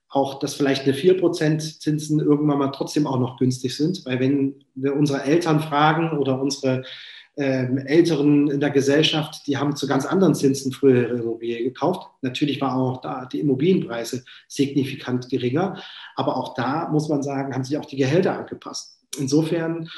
auch, 0.09 0.39
dass 0.39 0.55
vielleicht 0.55 0.83
eine 0.83 0.93
4% 0.93 1.79
Zinsen 1.79 2.19
irgendwann 2.19 2.57
mal 2.57 2.71
trotzdem 2.71 3.05
auch 3.05 3.19
noch 3.19 3.37
günstig 3.37 3.75
sind, 3.75 4.05
weil 4.05 4.19
wenn 4.19 4.63
wir 4.75 4.95
unsere 4.95 5.23
Eltern 5.23 5.59
fragen 5.59 6.17
oder 6.17 6.41
unsere 6.41 6.83
ähm, 7.37 7.77
Älteren 7.77 8.49
in 8.49 8.59
der 8.59 8.71
Gesellschaft, 8.71 9.47
die 9.47 9.57
haben 9.57 9.75
zu 9.75 9.87
ganz 9.87 10.05
anderen 10.05 10.35
Zinsen 10.35 10.71
früher 10.71 11.03
ihre 11.03 11.19
Immobilie 11.19 11.63
gekauft. 11.63 12.09
Natürlich 12.21 12.59
waren 12.59 12.79
auch 12.79 13.01
da 13.01 13.27
die 13.27 13.39
Immobilienpreise 13.39 14.25
signifikant 14.47 15.29
geringer, 15.29 15.81
aber 16.15 16.35
auch 16.35 16.53
da 16.55 16.89
muss 16.89 17.07
man 17.07 17.23
sagen, 17.23 17.53
haben 17.53 17.63
sich 17.63 17.77
auch 17.77 17.85
die 17.85 17.97
Gehälter 17.97 18.37
angepasst. 18.37 18.99
Insofern, 19.17 19.89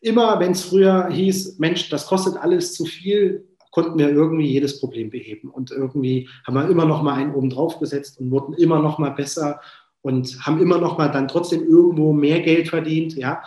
immer 0.00 0.38
wenn 0.38 0.52
es 0.52 0.64
früher 0.64 1.08
hieß, 1.10 1.58
Mensch, 1.58 1.88
das 1.88 2.06
kostet 2.06 2.36
alles 2.36 2.74
zu 2.74 2.84
viel, 2.84 3.48
konnten 3.76 3.98
wir 3.98 4.08
irgendwie 4.08 4.46
jedes 4.46 4.80
Problem 4.80 5.10
beheben. 5.10 5.50
Und 5.50 5.70
irgendwie 5.70 6.30
haben 6.46 6.54
wir 6.54 6.66
immer 6.70 6.86
noch 6.86 7.02
mal 7.02 7.12
einen 7.12 7.34
oben 7.34 7.50
drauf 7.50 7.78
gesetzt 7.78 8.18
und 8.18 8.30
wurden 8.30 8.54
immer 8.54 8.80
noch 8.80 8.98
mal 8.98 9.10
besser 9.10 9.60
und 10.00 10.46
haben 10.46 10.62
immer 10.62 10.78
noch 10.78 10.96
mal 10.96 11.08
dann 11.08 11.28
trotzdem 11.28 11.62
irgendwo 11.62 12.14
mehr 12.14 12.40
Geld 12.40 12.68
verdient, 12.70 13.16
ja. 13.16 13.42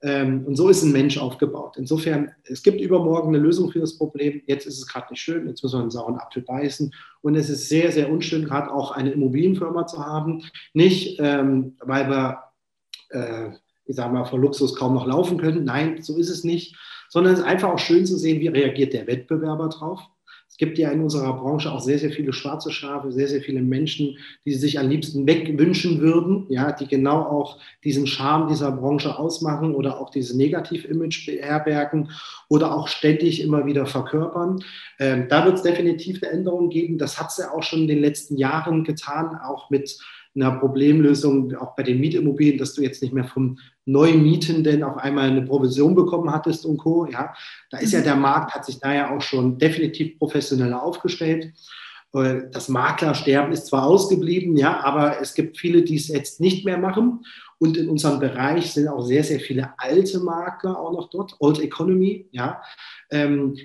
Ähm, 0.00 0.44
und 0.46 0.54
so 0.54 0.68
ist 0.68 0.84
ein 0.84 0.92
Mensch 0.92 1.18
aufgebaut. 1.18 1.74
Insofern, 1.78 2.30
es 2.44 2.62
gibt 2.62 2.80
übermorgen 2.80 3.30
eine 3.34 3.42
Lösung 3.42 3.72
für 3.72 3.80
das 3.80 3.98
Problem. 3.98 4.40
Jetzt 4.46 4.66
ist 4.66 4.78
es 4.78 4.86
gerade 4.86 5.08
nicht 5.10 5.20
schön, 5.20 5.48
jetzt 5.48 5.64
müssen 5.64 5.78
wir 5.78 5.82
einen 5.82 5.90
sauren 5.90 6.20
Apfel 6.20 6.42
beißen. 6.42 6.94
Und 7.20 7.34
es 7.34 7.50
ist 7.50 7.68
sehr, 7.68 7.90
sehr 7.90 8.08
unschön, 8.08 8.44
gerade 8.44 8.70
auch 8.70 8.92
eine 8.92 9.10
Immobilienfirma 9.10 9.88
zu 9.88 10.06
haben. 10.06 10.44
Nicht, 10.74 11.18
ähm, 11.18 11.74
weil 11.80 12.08
wir, 12.08 12.38
äh, 13.10 13.50
ich 13.86 13.96
sage 13.96 14.14
mal, 14.14 14.26
vor 14.26 14.38
Luxus 14.38 14.76
kaum 14.76 14.94
noch 14.94 15.08
laufen 15.08 15.38
können. 15.38 15.64
Nein, 15.64 16.02
so 16.02 16.18
ist 16.18 16.30
es 16.30 16.44
nicht. 16.44 16.76
Sondern 17.12 17.34
es 17.34 17.40
ist 17.40 17.44
einfach 17.44 17.68
auch 17.68 17.78
schön 17.78 18.06
zu 18.06 18.16
sehen, 18.16 18.40
wie 18.40 18.48
reagiert 18.48 18.94
der 18.94 19.06
Wettbewerber 19.06 19.68
drauf. 19.68 20.00
Es 20.48 20.56
gibt 20.56 20.78
ja 20.78 20.90
in 20.90 21.02
unserer 21.02 21.34
Branche 21.34 21.70
auch 21.70 21.80
sehr, 21.80 21.98
sehr 21.98 22.10
viele 22.10 22.32
schwarze 22.32 22.70
Schafe, 22.70 23.12
sehr, 23.12 23.28
sehr 23.28 23.42
viele 23.42 23.60
Menschen, 23.60 24.16
die 24.46 24.54
sich 24.54 24.78
am 24.78 24.88
liebsten 24.88 25.26
wegwünschen 25.26 26.00
würden, 26.00 26.46
ja, 26.48 26.72
die 26.72 26.86
genau 26.88 27.20
auch 27.20 27.58
diesen 27.84 28.06
Charme 28.06 28.48
dieser 28.48 28.72
Branche 28.72 29.18
ausmachen 29.18 29.74
oder 29.74 30.00
auch 30.00 30.08
dieses 30.08 30.34
Negativ-Image 30.34 31.26
beherbergen 31.26 32.10
oder 32.48 32.74
auch 32.74 32.88
ständig 32.88 33.42
immer 33.42 33.66
wieder 33.66 33.84
verkörpern. 33.84 34.64
Ähm, 34.98 35.26
da 35.28 35.44
wird 35.44 35.56
es 35.56 35.62
definitiv 35.62 36.22
eine 36.22 36.32
Änderung 36.32 36.70
geben. 36.70 36.96
Das 36.96 37.20
hat 37.20 37.28
es 37.28 37.36
ja 37.36 37.50
auch 37.50 37.62
schon 37.62 37.80
in 37.80 37.88
den 37.88 38.00
letzten 38.00 38.38
Jahren 38.38 38.84
getan, 38.84 39.38
auch 39.44 39.68
mit 39.68 39.98
einer 40.34 40.52
Problemlösung, 40.52 41.54
auch 41.56 41.76
bei 41.76 41.82
den 41.82 42.00
Mietimmobilien, 42.00 42.58
dass 42.58 42.74
du 42.74 42.82
jetzt 42.82 43.02
nicht 43.02 43.12
mehr 43.12 43.24
vom 43.24 43.58
Neumietenden 43.84 44.82
auf 44.82 44.96
einmal 44.96 45.30
eine 45.30 45.42
Provision 45.42 45.94
bekommen 45.94 46.32
hattest 46.32 46.64
und 46.64 46.78
Co. 46.78 47.06
Ja, 47.06 47.34
da 47.70 47.78
ist 47.78 47.92
ja 47.92 48.00
mhm. 48.00 48.04
der 48.04 48.16
Markt, 48.16 48.54
hat 48.54 48.64
sich 48.64 48.80
da 48.80 48.94
ja 48.94 49.10
auch 49.14 49.20
schon 49.20 49.58
definitiv 49.58 50.18
professioneller 50.18 50.82
aufgestellt. 50.82 51.52
Äh, 52.14 52.42
das 52.50 52.68
Maklersterben 52.68 53.52
ist 53.52 53.66
zwar 53.66 53.84
ausgeblieben, 53.84 54.56
ja, 54.56 54.80
aber 54.82 55.20
es 55.20 55.34
gibt 55.34 55.58
viele, 55.58 55.82
die 55.82 55.96
es 55.96 56.08
jetzt 56.08 56.40
nicht 56.40 56.64
mehr 56.64 56.78
machen. 56.78 57.24
Und 57.58 57.76
in 57.76 57.88
unserem 57.88 58.18
Bereich 58.18 58.72
sind 58.72 58.88
auch 58.88 59.02
sehr, 59.02 59.22
sehr 59.22 59.38
viele 59.38 59.74
alte 59.78 60.18
Makler 60.20 60.78
auch 60.78 60.92
noch 60.92 61.10
dort, 61.10 61.36
Old 61.38 61.60
Economy, 61.60 62.28
ja, 62.32 62.60
ähm, 63.10 63.56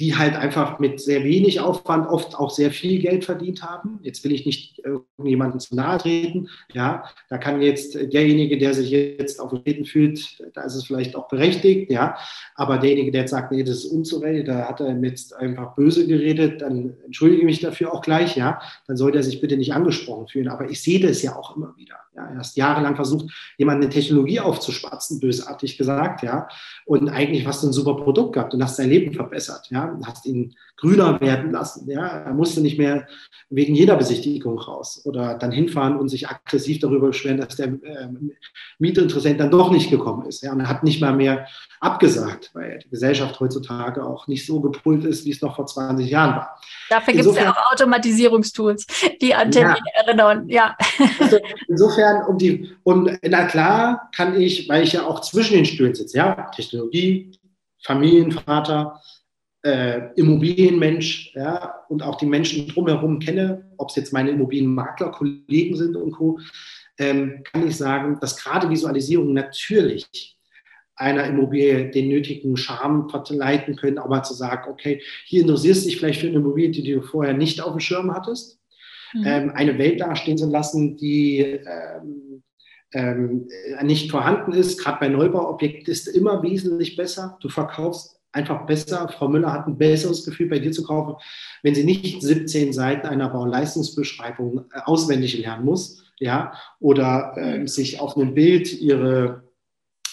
die 0.00 0.16
halt 0.16 0.34
einfach 0.34 0.80
mit 0.80 1.00
sehr 1.00 1.22
wenig 1.22 1.60
Aufwand 1.60 2.08
oft 2.08 2.34
auch 2.34 2.50
sehr 2.50 2.72
viel 2.72 3.00
Geld 3.00 3.24
verdient 3.24 3.62
haben. 3.62 4.00
Jetzt 4.02 4.24
will 4.24 4.32
ich 4.32 4.44
nicht 4.44 4.80
irgendjemandem 4.84 5.60
zu 5.60 5.76
nahe 5.76 5.98
treten. 5.98 6.48
Ja, 6.72 7.04
da 7.28 7.38
kann 7.38 7.62
jetzt 7.62 7.94
derjenige, 7.94 8.58
der 8.58 8.74
sich 8.74 8.90
jetzt 8.90 9.38
auf 9.38 9.52
Reden 9.52 9.84
fühlt, 9.84 10.42
da 10.54 10.62
ist 10.62 10.74
es 10.74 10.86
vielleicht 10.86 11.14
auch 11.14 11.28
berechtigt. 11.28 11.92
Ja, 11.92 12.16
aber 12.56 12.78
derjenige, 12.78 13.12
der 13.12 13.22
jetzt 13.22 13.30
sagt, 13.30 13.52
nee, 13.52 13.62
das 13.62 13.84
ist 13.84 13.92
unzurecht, 13.92 14.48
da 14.48 14.68
hat 14.68 14.80
er 14.80 14.98
jetzt 14.98 15.34
einfach 15.34 15.76
böse 15.76 16.06
geredet, 16.08 16.62
dann 16.62 16.94
entschuldige 17.04 17.42
ich 17.42 17.46
mich 17.46 17.60
dafür 17.60 17.94
auch 17.94 18.02
gleich. 18.02 18.36
Ja, 18.36 18.60
dann 18.88 18.96
soll 18.96 19.14
er 19.14 19.22
sich 19.22 19.40
bitte 19.40 19.56
nicht 19.56 19.74
angesprochen 19.74 20.26
fühlen. 20.26 20.48
Aber 20.48 20.68
ich 20.68 20.82
sehe 20.82 20.98
das 20.98 21.22
ja 21.22 21.36
auch 21.36 21.56
immer 21.56 21.76
wieder. 21.76 21.96
Ja, 22.16 22.26
er 22.26 22.38
hat 22.38 22.54
jahrelang 22.54 22.94
versucht, 22.94 23.32
jemanden 23.58 23.84
eine 23.84 23.92
Technologie 23.92 24.38
aufzuspatzen, 24.38 25.18
bösartig 25.18 25.76
gesagt, 25.76 26.22
ja, 26.22 26.48
und 26.86 27.08
eigentlich 27.08 27.44
hast 27.44 27.62
du 27.62 27.68
ein 27.68 27.72
super 27.72 27.96
Produkt 27.96 28.34
gehabt 28.34 28.54
und 28.54 28.62
hast 28.62 28.76
sein 28.76 28.88
Leben 28.88 29.12
verbessert, 29.12 29.66
ja, 29.70 29.83
hast 30.04 30.26
ihn 30.26 30.54
grüner 30.76 31.20
werden 31.20 31.52
lassen, 31.52 31.88
ja, 31.88 32.06
er 32.06 32.34
musste 32.34 32.60
nicht 32.60 32.78
mehr 32.78 33.06
wegen 33.48 33.74
jeder 33.74 33.96
Besichtigung 33.96 34.58
raus 34.58 35.02
oder 35.04 35.34
dann 35.34 35.52
hinfahren 35.52 35.96
und 35.96 36.08
sich 36.08 36.28
aggressiv 36.28 36.80
darüber 36.80 37.08
beschweren, 37.08 37.38
dass 37.38 37.56
der 37.56 37.68
äh, 37.68 38.08
Mietinteressent 38.78 39.40
dann 39.40 39.50
doch 39.50 39.70
nicht 39.70 39.90
gekommen 39.90 40.26
ist, 40.26 40.42
ja, 40.42 40.52
und 40.52 40.60
er 40.60 40.68
hat 40.68 40.82
nicht 40.82 41.00
mal 41.00 41.14
mehr 41.14 41.46
abgesagt, 41.80 42.50
weil 42.54 42.80
die 42.80 42.90
Gesellschaft 42.90 43.38
heutzutage 43.40 44.04
auch 44.04 44.26
nicht 44.26 44.46
so 44.46 44.60
gepult 44.60 45.04
ist, 45.04 45.24
wie 45.24 45.30
es 45.30 45.42
noch 45.42 45.56
vor 45.56 45.66
20 45.66 46.08
Jahren 46.08 46.36
war. 46.36 46.60
Dafür 46.90 47.14
gibt 47.14 47.26
es 47.26 47.36
ja 47.36 47.52
auch 47.52 47.72
Automatisierungstools, 47.72 48.86
die 49.20 49.34
an 49.34 49.50
Termine 49.50 49.78
ja. 49.94 50.02
erinnern, 50.02 50.48
ja. 50.48 50.76
Also 51.20 51.38
insofern, 51.68 52.26
um 52.26 52.38
die, 52.38 52.74
und 52.82 53.18
na 53.22 53.44
klar 53.46 54.10
kann 54.14 54.40
ich, 54.40 54.68
weil 54.68 54.82
ich 54.82 54.94
ja 54.94 55.06
auch 55.06 55.20
zwischen 55.20 55.54
den 55.54 55.64
Stühlen 55.64 55.94
sitze, 55.94 56.16
ja, 56.16 56.50
Technologie, 56.54 57.32
Familienvater, 57.84 59.00
äh, 59.64 60.12
Immobilienmensch, 60.16 61.32
ja, 61.34 61.74
und 61.88 62.02
auch 62.02 62.16
die 62.16 62.26
Menschen 62.26 62.68
drumherum 62.68 63.18
kenne, 63.18 63.70
ob 63.78 63.88
es 63.88 63.96
jetzt 63.96 64.12
meine 64.12 64.30
Immobilienmakler, 64.30 65.10
Kollegen 65.10 65.74
sind 65.76 65.96
und 65.96 66.12
Co., 66.12 66.38
ähm, 66.98 67.42
kann 67.44 67.66
ich 67.66 67.76
sagen, 67.76 68.18
dass 68.20 68.36
gerade 68.36 68.70
Visualisierung 68.70 69.32
natürlich 69.32 70.36
einer 70.94 71.24
Immobilie 71.24 71.90
den 71.90 72.08
nötigen 72.08 72.56
Charme 72.56 73.08
verleiten 73.08 73.74
können, 73.74 73.96
mal 73.96 74.22
zu 74.22 74.34
sagen, 74.34 74.70
okay, 74.70 75.02
hier 75.24 75.42
interessierst 75.42 75.84
du 75.84 75.88
dich 75.88 75.98
vielleicht 75.98 76.20
für 76.20 76.28
eine 76.28 76.36
Immobilie, 76.36 76.70
die 76.70 76.84
du 76.84 77.02
vorher 77.02 77.34
nicht 77.34 77.60
auf 77.60 77.72
dem 77.72 77.80
Schirm 77.80 78.14
hattest, 78.14 78.60
mhm. 79.12 79.24
ähm, 79.26 79.50
eine 79.54 79.76
Welt 79.78 80.00
dastehen 80.00 80.38
zu 80.38 80.48
lassen, 80.48 80.96
die 80.96 81.38
ähm, 81.38 82.42
ähm, 82.92 83.48
nicht 83.82 84.10
vorhanden 84.10 84.52
ist. 84.52 84.78
Gerade 84.78 84.98
bei 85.00 85.08
Neubauobjekten 85.08 85.90
ist 85.90 86.06
immer 86.06 86.42
wesentlich 86.44 86.96
besser. 86.96 87.38
Du 87.40 87.48
verkaufst 87.48 88.13
einfach 88.34 88.66
besser. 88.66 89.08
Frau 89.08 89.28
Müller 89.28 89.52
hat 89.52 89.66
ein 89.66 89.78
besseres 89.78 90.24
Gefühl, 90.24 90.48
bei 90.48 90.58
dir 90.58 90.72
zu 90.72 90.84
kaufen, 90.84 91.16
wenn 91.62 91.74
sie 91.74 91.84
nicht 91.84 92.22
17 92.22 92.72
Seiten 92.72 93.06
einer 93.06 93.28
Bauleistungsbeschreibung 93.28 94.66
äh, 94.72 94.80
auswendig 94.84 95.38
lernen 95.38 95.64
muss, 95.64 96.04
ja, 96.18 96.54
oder 96.80 97.34
äh, 97.36 97.66
sich 97.66 98.00
auf 98.00 98.16
einem 98.16 98.34
Bild 98.34 98.72
ihre 98.80 99.44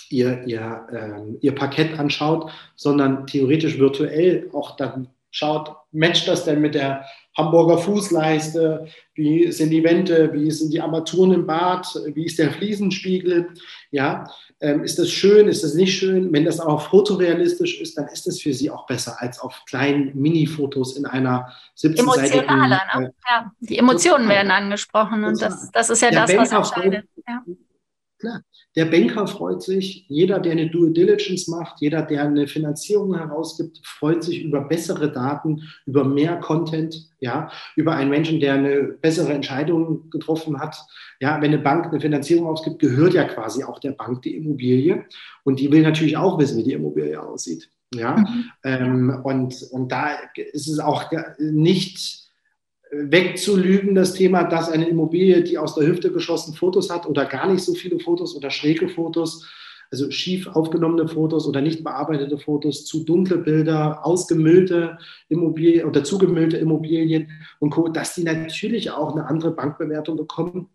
ihr, 0.09 0.43
ihr, 0.45 0.87
äh, 0.91 1.37
ihr 1.39 1.55
Parkett 1.55 1.97
anschaut, 1.97 2.51
sondern 2.75 3.27
theoretisch 3.27 3.79
virtuell 3.79 4.49
auch 4.53 4.75
dann 4.75 5.07
schaut, 5.31 5.75
matcht 5.91 6.27
das 6.27 6.45
denn 6.45 6.61
mit 6.61 6.75
der 6.75 7.05
Hamburger 7.37 7.77
Fußleiste, 7.77 8.87
wie 9.15 9.51
sind 9.51 9.69
die 9.69 9.83
Wände, 9.83 10.31
wie 10.33 10.51
sind 10.51 10.73
die 10.73 10.81
Armaturen 10.81 11.31
im 11.31 11.47
Bad, 11.47 11.87
wie 12.13 12.25
ist 12.25 12.37
der 12.37 12.51
Fliesenspiegel, 12.51 13.49
ja, 13.91 14.25
ähm, 14.59 14.83
ist 14.83 14.99
das 14.99 15.09
schön, 15.09 15.47
ist 15.47 15.63
das 15.63 15.73
nicht 15.73 15.97
schön? 15.97 16.31
Wenn 16.33 16.45
das 16.45 16.59
auch 16.59 16.89
fotorealistisch 16.89 17.79
ist, 17.79 17.97
dann 17.97 18.07
ist 18.09 18.27
es 18.27 18.41
für 18.41 18.53
Sie 18.53 18.69
auch 18.69 18.85
besser 18.85 19.15
als 19.19 19.39
auf 19.39 19.63
kleinen 19.65 20.11
Mini-Fotos 20.13 20.97
in 20.97 21.05
einer 21.05 21.51
17 21.75 22.05
Emotionaler, 22.05 22.81
ne? 22.97 23.07
Äh, 23.07 23.11
ja, 23.29 23.51
die 23.61 23.77
Emotionen 23.77 24.27
werden 24.27 24.51
angesprochen 24.51 25.23
und 25.23 25.41
das, 25.41 25.71
das 25.71 25.89
ist 25.89 26.01
ja 26.01 26.11
das, 26.11 26.35
was 26.35 26.51
entscheidet. 26.51 27.05
Ja. 27.27 27.43
Klar. 28.21 28.43
Der 28.75 28.85
Banker 28.85 29.25
freut 29.25 29.63
sich, 29.63 30.05
jeder, 30.07 30.39
der 30.39 30.51
eine 30.51 30.69
Due 30.69 30.91
Diligence 30.91 31.47
macht, 31.47 31.81
jeder, 31.81 32.03
der 32.03 32.21
eine 32.21 32.47
Finanzierung 32.47 33.15
herausgibt, 33.15 33.81
freut 33.83 34.23
sich 34.23 34.43
über 34.43 34.61
bessere 34.61 35.11
Daten, 35.11 35.63
über 35.87 36.03
mehr 36.03 36.37
Content, 36.37 37.09
ja, 37.19 37.51
über 37.75 37.95
einen 37.95 38.11
Menschen, 38.11 38.39
der 38.39 38.53
eine 38.53 38.83
bessere 38.83 39.33
Entscheidung 39.33 40.11
getroffen 40.11 40.59
hat. 40.59 40.77
Ja, 41.19 41.41
wenn 41.41 41.51
eine 41.51 41.63
Bank 41.63 41.87
eine 41.87 41.99
Finanzierung 41.99 42.47
ausgibt, 42.47 42.77
gehört 42.77 43.15
ja 43.15 43.23
quasi 43.23 43.63
auch 43.63 43.79
der 43.79 43.93
Bank 43.93 44.21
die 44.21 44.37
Immobilie 44.37 45.03
und 45.43 45.59
die 45.59 45.71
will 45.71 45.81
natürlich 45.81 46.15
auch 46.15 46.37
wissen, 46.37 46.59
wie 46.59 46.63
die 46.63 46.73
Immobilie 46.73 47.19
aussieht. 47.19 47.71
Ja, 47.93 48.17
mhm. 48.17 48.51
ähm, 48.63 49.21
und, 49.23 49.67
und 49.71 49.91
da 49.91 50.11
ist 50.35 50.67
es 50.69 50.79
auch 50.79 51.11
nicht 51.39 52.20
wegzulügen, 52.91 53.95
das 53.95 54.13
Thema, 54.13 54.43
dass 54.43 54.69
eine 54.69 54.87
Immobilie, 54.87 55.43
die 55.43 55.57
aus 55.57 55.75
der 55.75 55.87
Hüfte 55.87 56.11
geschossen 56.11 56.53
Fotos 56.53 56.89
hat 56.89 57.05
oder 57.05 57.25
gar 57.25 57.51
nicht 57.51 57.63
so 57.63 57.73
viele 57.73 57.99
Fotos 57.99 58.35
oder 58.35 58.49
schräge 58.49 58.89
Fotos, 58.89 59.47
also 59.89 60.11
schief 60.11 60.47
aufgenommene 60.47 61.07
Fotos 61.07 61.47
oder 61.47 61.61
nicht 61.61 61.83
bearbeitete 61.83 62.37
Fotos, 62.37 62.85
zu 62.85 63.03
dunkle 63.03 63.37
Bilder, 63.37 64.05
ausgemüllte 64.05 64.97
Immobilien 65.29 65.87
oder 65.87 66.03
zugemüllte 66.03 66.57
Immobilien 66.57 67.29
und 67.59 67.71
Co., 67.71 67.87
dass 67.87 68.15
die 68.15 68.23
natürlich 68.23 68.91
auch 68.91 69.13
eine 69.13 69.25
andere 69.25 69.51
Bankbewertung 69.51 70.17
bekommen 70.17 70.69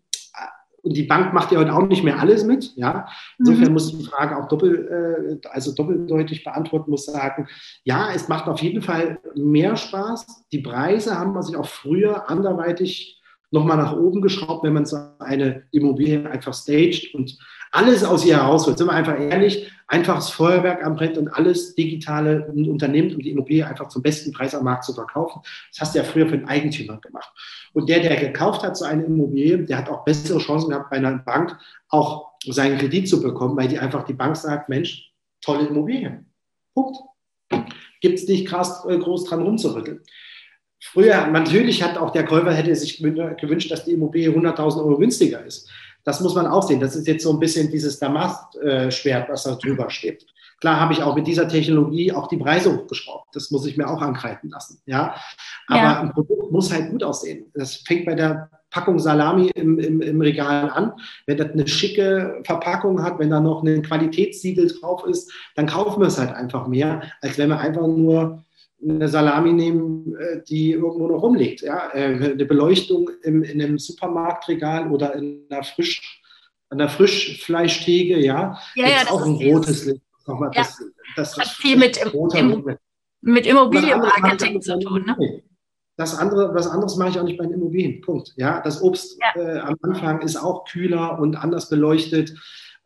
und 0.87 0.95
die 0.95 1.03
Bank 1.03 1.33
macht 1.33 1.51
ja 1.51 1.59
heute 1.59 1.73
auch 1.73 1.85
nicht 1.85 2.03
mehr 2.03 2.19
alles 2.19 2.45
mit. 2.45 2.73
Ja? 2.77 3.07
Insofern 3.37 3.67
mhm. 3.67 3.73
muss 3.73 3.91
ich 3.91 3.97
die 3.97 4.05
Frage 4.05 4.37
auch 4.37 4.47
doppel, 4.47 5.39
äh, 5.43 5.47
also 5.49 5.75
doppeldeutig 5.75 6.45
beantworten, 6.45 6.91
muss 6.91 7.05
sagen, 7.05 7.47
ja, 7.83 8.09
es 8.15 8.29
macht 8.29 8.47
auf 8.47 8.61
jeden 8.61 8.81
Fall 8.81 9.19
mehr 9.35 9.75
Spaß. 9.75 10.45
Die 10.51 10.59
Preise 10.59 11.19
haben 11.19 11.33
man 11.33 11.43
sich 11.43 11.57
auch 11.57 11.67
früher 11.67 12.29
anderweitig 12.29 13.21
nochmal 13.51 13.77
nach 13.77 13.95
oben 13.95 14.21
geschraubt, 14.21 14.63
wenn 14.63 14.73
man 14.73 14.85
so 14.85 14.97
eine 15.19 15.63
Immobilie 15.71 16.29
einfach 16.29 16.53
staged 16.53 17.13
und 17.13 17.37
alles 17.71 18.03
aus 18.03 18.25
ihr 18.25 18.37
herausholt. 18.37 18.77
Sind 18.77 18.87
wir 18.87 18.93
einfach 18.93 19.19
ehrlich, 19.19 19.71
einfaches 19.87 20.29
Feuerwerk 20.29 20.85
am 20.85 20.95
Brett 20.95 21.17
und 21.17 21.29
alles 21.29 21.75
digitale 21.75 22.47
unternimmt, 22.47 23.13
um 23.15 23.21
die 23.21 23.31
Immobilie 23.31 23.65
einfach 23.65 23.87
zum 23.87 24.01
besten 24.01 24.31
Preis 24.31 24.53
am 24.53 24.65
Markt 24.65 24.83
zu 24.83 24.93
verkaufen. 24.93 25.41
Das 25.71 25.81
hast 25.81 25.95
du 25.95 25.99
ja 25.99 26.03
früher 26.03 26.27
für 26.27 26.37
den 26.37 26.47
Eigentümer 26.47 26.97
gemacht. 26.97 27.31
Und 27.73 27.89
der, 27.89 27.99
der 27.99 28.15
gekauft 28.17 28.63
hat 28.63 28.75
so 28.75 28.85
eine 28.85 29.03
Immobilie, 29.03 29.59
der 29.59 29.77
hat 29.77 29.89
auch 29.89 30.03
bessere 30.03 30.39
Chancen 30.39 30.69
gehabt, 30.69 30.89
bei 30.89 30.97
einer 30.97 31.17
Bank 31.17 31.57
auch 31.89 32.33
seinen 32.45 32.77
Kredit 32.77 33.07
zu 33.07 33.21
bekommen, 33.21 33.55
weil 33.57 33.67
die 33.67 33.79
einfach 33.79 34.03
die 34.03 34.13
Bank 34.13 34.35
sagt, 34.35 34.69
Mensch, 34.69 35.11
tolle 35.41 35.67
Immobilie. 35.67 36.25
Punkt. 36.73 36.97
Gibt 38.01 38.19
es 38.19 38.27
nicht 38.27 38.47
krass 38.47 38.85
äh, 38.87 38.97
groß 38.97 39.25
dran 39.25 39.41
rumzurütteln. 39.41 40.01
Früher, 40.79 41.27
natürlich 41.27 41.81
hat 41.81 41.97
auch 41.97 42.11
der 42.11 42.25
Käufer 42.25 42.53
hätte 42.53 42.75
sich 42.75 42.97
gewünscht, 42.97 43.71
dass 43.71 43.85
die 43.85 43.93
Immobilie 43.93 44.29
100.000 44.29 44.77
Euro 44.77 44.97
günstiger 44.97 45.43
ist. 45.43 45.69
Das 46.07 46.21
muss 46.21 46.35
man 46.35 46.47
auch 46.47 46.63
sehen. 46.63 46.79
Das 46.79 46.95
ist 46.95 47.05
jetzt 47.05 47.23
so 47.23 47.33
ein 47.33 47.39
bisschen 47.39 47.69
dieses 47.69 47.99
Damast-Schwert, 47.99 49.27
was 49.27 49.43
da 49.43 49.55
drüber 49.55 49.89
steht. 49.89 50.25
Klar 50.61 50.79
habe 50.79 50.93
ich 50.93 51.03
auch 51.03 51.15
mit 51.15 51.27
dieser 51.27 51.49
Technologie 51.49 52.13
auch 52.13 52.29
die 52.29 52.37
Preise 52.37 52.73
hochgeschraubt. 52.73 53.35
Das 53.35 53.51
muss 53.51 53.65
ich 53.65 53.75
mir 53.75 53.89
auch 53.89 54.01
angreifen 54.01 54.49
lassen. 54.49 54.79
Ja, 54.85 55.15
aber 55.67 55.81
ja. 55.81 55.99
ein 55.99 56.13
Produkt 56.13 56.49
muss 56.49 56.71
halt 56.71 56.91
gut 56.91 57.03
aussehen. 57.03 57.51
Das 57.53 57.75
fängt 57.75 58.05
bei 58.05 58.15
der 58.15 58.49
Packung 58.69 58.99
Salami 58.99 59.51
im, 59.55 59.79
im, 59.79 59.99
im 60.01 60.21
Regal 60.21 60.69
an. 60.69 60.93
Wenn 61.25 61.39
das 61.39 61.51
eine 61.51 61.67
schicke 61.67 62.39
Verpackung 62.45 63.03
hat, 63.03 63.19
wenn 63.19 63.29
da 63.29 63.41
noch 63.41 63.61
ein 63.63 63.81
Qualitätssiegel 63.81 64.79
drauf 64.79 65.03
ist, 65.05 65.29
dann 65.55 65.67
kaufen 65.67 65.99
wir 65.99 66.07
es 66.07 66.17
halt 66.17 66.31
einfach 66.31 66.67
mehr, 66.67 67.01
als 67.21 67.37
wenn 67.37 67.49
wir 67.49 67.59
einfach 67.59 67.85
nur 67.85 68.45
eine 68.81 69.07
Salami 69.07 69.53
nehmen, 69.53 70.15
äh, 70.15 70.41
die 70.47 70.71
irgendwo 70.71 71.07
noch 71.07 71.21
rumliegt. 71.21 71.61
Ja? 71.61 71.89
Äh, 71.93 72.33
eine 72.33 72.45
Beleuchtung 72.45 73.09
im, 73.23 73.43
in 73.43 73.61
einem 73.61 73.79
Supermarktregal 73.79 74.91
oder 74.91 75.15
in 75.15 75.45
einer 75.49 75.63
Frisch, 75.63 76.21
einer 76.69 76.89
Frischfleischtheke, 76.89 78.19
ja, 78.19 78.59
ja, 78.75 78.87
ja 78.87 79.01
ist 79.01 79.11
auch 79.11 79.25
ein 79.25 79.35
rotes 79.35 79.85
Licht. 79.85 80.01
Nochmal, 80.27 80.51
ja. 80.53 80.61
das, 80.61 80.83
das, 81.15 81.37
hat 81.37 81.47
viel 81.47 81.77
mit, 81.77 81.97
im, 82.35 82.77
mit 83.21 83.45
Immobilienmarketing 83.45 84.61
zu 84.61 84.77
tun. 84.79 85.05
Ne? 85.05 85.41
Das 85.95 86.17
andere, 86.17 86.53
was 86.53 86.67
anderes 86.67 86.95
mache 86.97 87.09
ich 87.09 87.19
auch 87.19 87.23
nicht 87.23 87.37
bei 87.37 87.45
den 87.45 87.53
Immobilien. 87.53 88.01
Punkt. 88.01 88.33
Ja, 88.35 88.61
das 88.61 88.81
Obst 88.81 89.17
ja. 89.19 89.41
Äh, 89.41 89.59
am 89.59 89.75
Anfang 89.81 90.21
ist 90.21 90.35
auch 90.35 90.65
kühler 90.65 91.17
und 91.19 91.35
anders 91.35 91.69
beleuchtet 91.69 92.35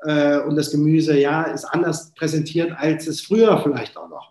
äh, 0.04 0.39
und 0.39 0.56
das 0.56 0.71
Gemüse, 0.71 1.19
ja, 1.19 1.43
ist 1.43 1.65
anders 1.65 2.13
präsentiert, 2.13 2.71
als 2.77 3.08
es 3.08 3.21
früher 3.21 3.60
vielleicht 3.62 3.97
auch 3.97 4.10
noch. 4.10 4.30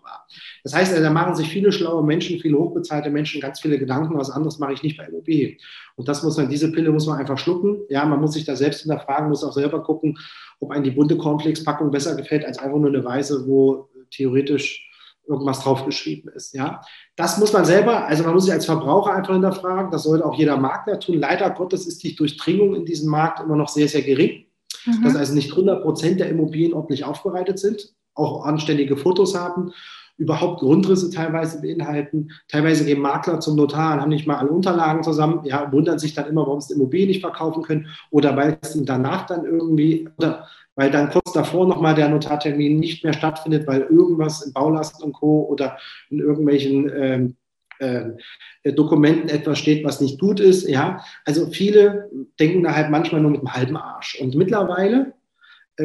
Das 0.63 0.73
heißt, 0.73 0.97
da 0.97 1.09
machen 1.09 1.35
sich 1.35 1.47
viele 1.47 1.71
schlaue 1.71 2.03
Menschen, 2.03 2.39
viele 2.39 2.57
hochbezahlte 2.57 3.09
Menschen 3.09 3.41
ganz 3.41 3.59
viele 3.59 3.79
Gedanken, 3.79 4.17
was 4.17 4.29
anderes 4.29 4.59
mache 4.59 4.73
ich 4.73 4.83
nicht 4.83 4.97
bei 4.97 5.05
Immobilien. 5.05 5.57
Und 5.95 6.07
das 6.07 6.23
muss 6.23 6.37
man, 6.37 6.49
diese 6.49 6.71
Pille 6.71 6.91
muss 6.91 7.07
man 7.07 7.19
einfach 7.19 7.37
schlucken. 7.37 7.81
Ja, 7.89 8.05
man 8.05 8.21
muss 8.21 8.33
sich 8.33 8.45
da 8.45 8.55
selbst 8.55 8.81
hinterfragen, 8.81 9.29
muss 9.29 9.43
auch 9.43 9.53
selber 9.53 9.83
gucken, 9.83 10.17
ob 10.59 10.71
einem 10.71 10.83
die 10.83 10.91
bunte 10.91 11.17
Cornflakes-Packung 11.17 11.91
besser 11.91 12.15
gefällt 12.15 12.45
als 12.45 12.57
einfach 12.57 12.77
nur 12.77 12.89
eine 12.89 13.03
weiße, 13.03 13.47
wo 13.47 13.89
theoretisch 14.11 14.87
irgendwas 15.27 15.61
draufgeschrieben 15.61 16.31
ist. 16.33 16.53
Ja, 16.53 16.81
das 17.15 17.37
muss 17.37 17.53
man 17.53 17.65
selber, 17.65 18.05
also 18.05 18.23
man 18.23 18.33
muss 18.33 18.45
sich 18.45 18.53
als 18.53 18.65
Verbraucher 18.65 19.13
einfach 19.13 19.33
hinterfragen. 19.33 19.91
Das 19.91 20.03
sollte 20.03 20.25
auch 20.25 20.37
jeder 20.37 20.57
Makler 20.57 20.99
tun. 20.99 21.19
Leider 21.19 21.49
Gottes 21.51 21.87
ist 21.87 22.03
die 22.03 22.15
Durchdringung 22.15 22.75
in 22.75 22.85
diesem 22.85 23.09
Markt 23.09 23.39
immer 23.39 23.55
noch 23.55 23.69
sehr, 23.69 23.87
sehr 23.87 24.01
gering. 24.01 24.45
Mhm. 24.85 25.03
Dass 25.03 25.15
also 25.15 25.33
nicht 25.33 25.51
100 25.51 25.83
Prozent 25.83 26.19
der 26.19 26.29
Immobilien 26.29 26.73
ordentlich 26.73 27.05
aufbereitet 27.05 27.59
sind, 27.59 27.93
auch 28.13 28.45
anständige 28.45 28.97
Fotos 28.97 29.35
haben 29.35 29.71
überhaupt 30.21 30.59
Grundrisse 30.59 31.09
teilweise 31.09 31.61
beinhalten. 31.61 32.29
Teilweise 32.47 32.85
gehen 32.85 33.01
Makler 33.01 33.39
zum 33.39 33.55
Notar 33.55 33.95
und 33.95 34.01
haben 34.01 34.09
nicht 34.09 34.27
mal 34.27 34.37
alle 34.37 34.51
Unterlagen 34.51 35.03
zusammen, 35.03 35.41
ja, 35.45 35.71
wundern 35.71 35.97
sich 35.97 36.13
dann 36.13 36.27
immer, 36.27 36.45
warum 36.45 36.61
sie 36.61 36.73
die 36.73 36.79
Immobilie 36.79 37.07
nicht 37.07 37.21
verkaufen 37.21 37.63
können 37.63 37.87
oder 38.11 38.37
weil 38.37 38.57
es 38.61 38.79
danach 38.85 39.25
dann 39.25 39.45
irgendwie, 39.45 40.07
oder 40.17 40.47
weil 40.75 40.91
dann 40.91 41.09
kurz 41.09 41.33
davor 41.33 41.67
nochmal 41.67 41.95
der 41.95 42.09
Notartermin 42.09 42.79
nicht 42.79 43.03
mehr 43.03 43.13
stattfindet, 43.13 43.67
weil 43.67 43.81
irgendwas 43.81 44.43
in 44.43 44.53
Baulasten 44.53 45.05
und 45.05 45.13
Co. 45.13 45.47
oder 45.49 45.77
in 46.09 46.19
irgendwelchen 46.19 46.91
ähm, 46.95 47.35
äh, 47.79 48.73
Dokumenten 48.73 49.27
etwas 49.27 49.57
steht, 49.57 49.83
was 49.83 50.01
nicht 50.01 50.19
gut 50.19 50.39
ist. 50.39 50.69
Ja, 50.69 51.03
also 51.25 51.47
viele 51.47 52.09
denken 52.39 52.63
da 52.63 52.75
halt 52.75 52.91
manchmal 52.91 53.21
nur 53.21 53.31
mit 53.31 53.41
einem 53.41 53.53
halben 53.53 53.75
Arsch. 53.75 54.19
Und 54.21 54.35
mittlerweile 54.35 55.13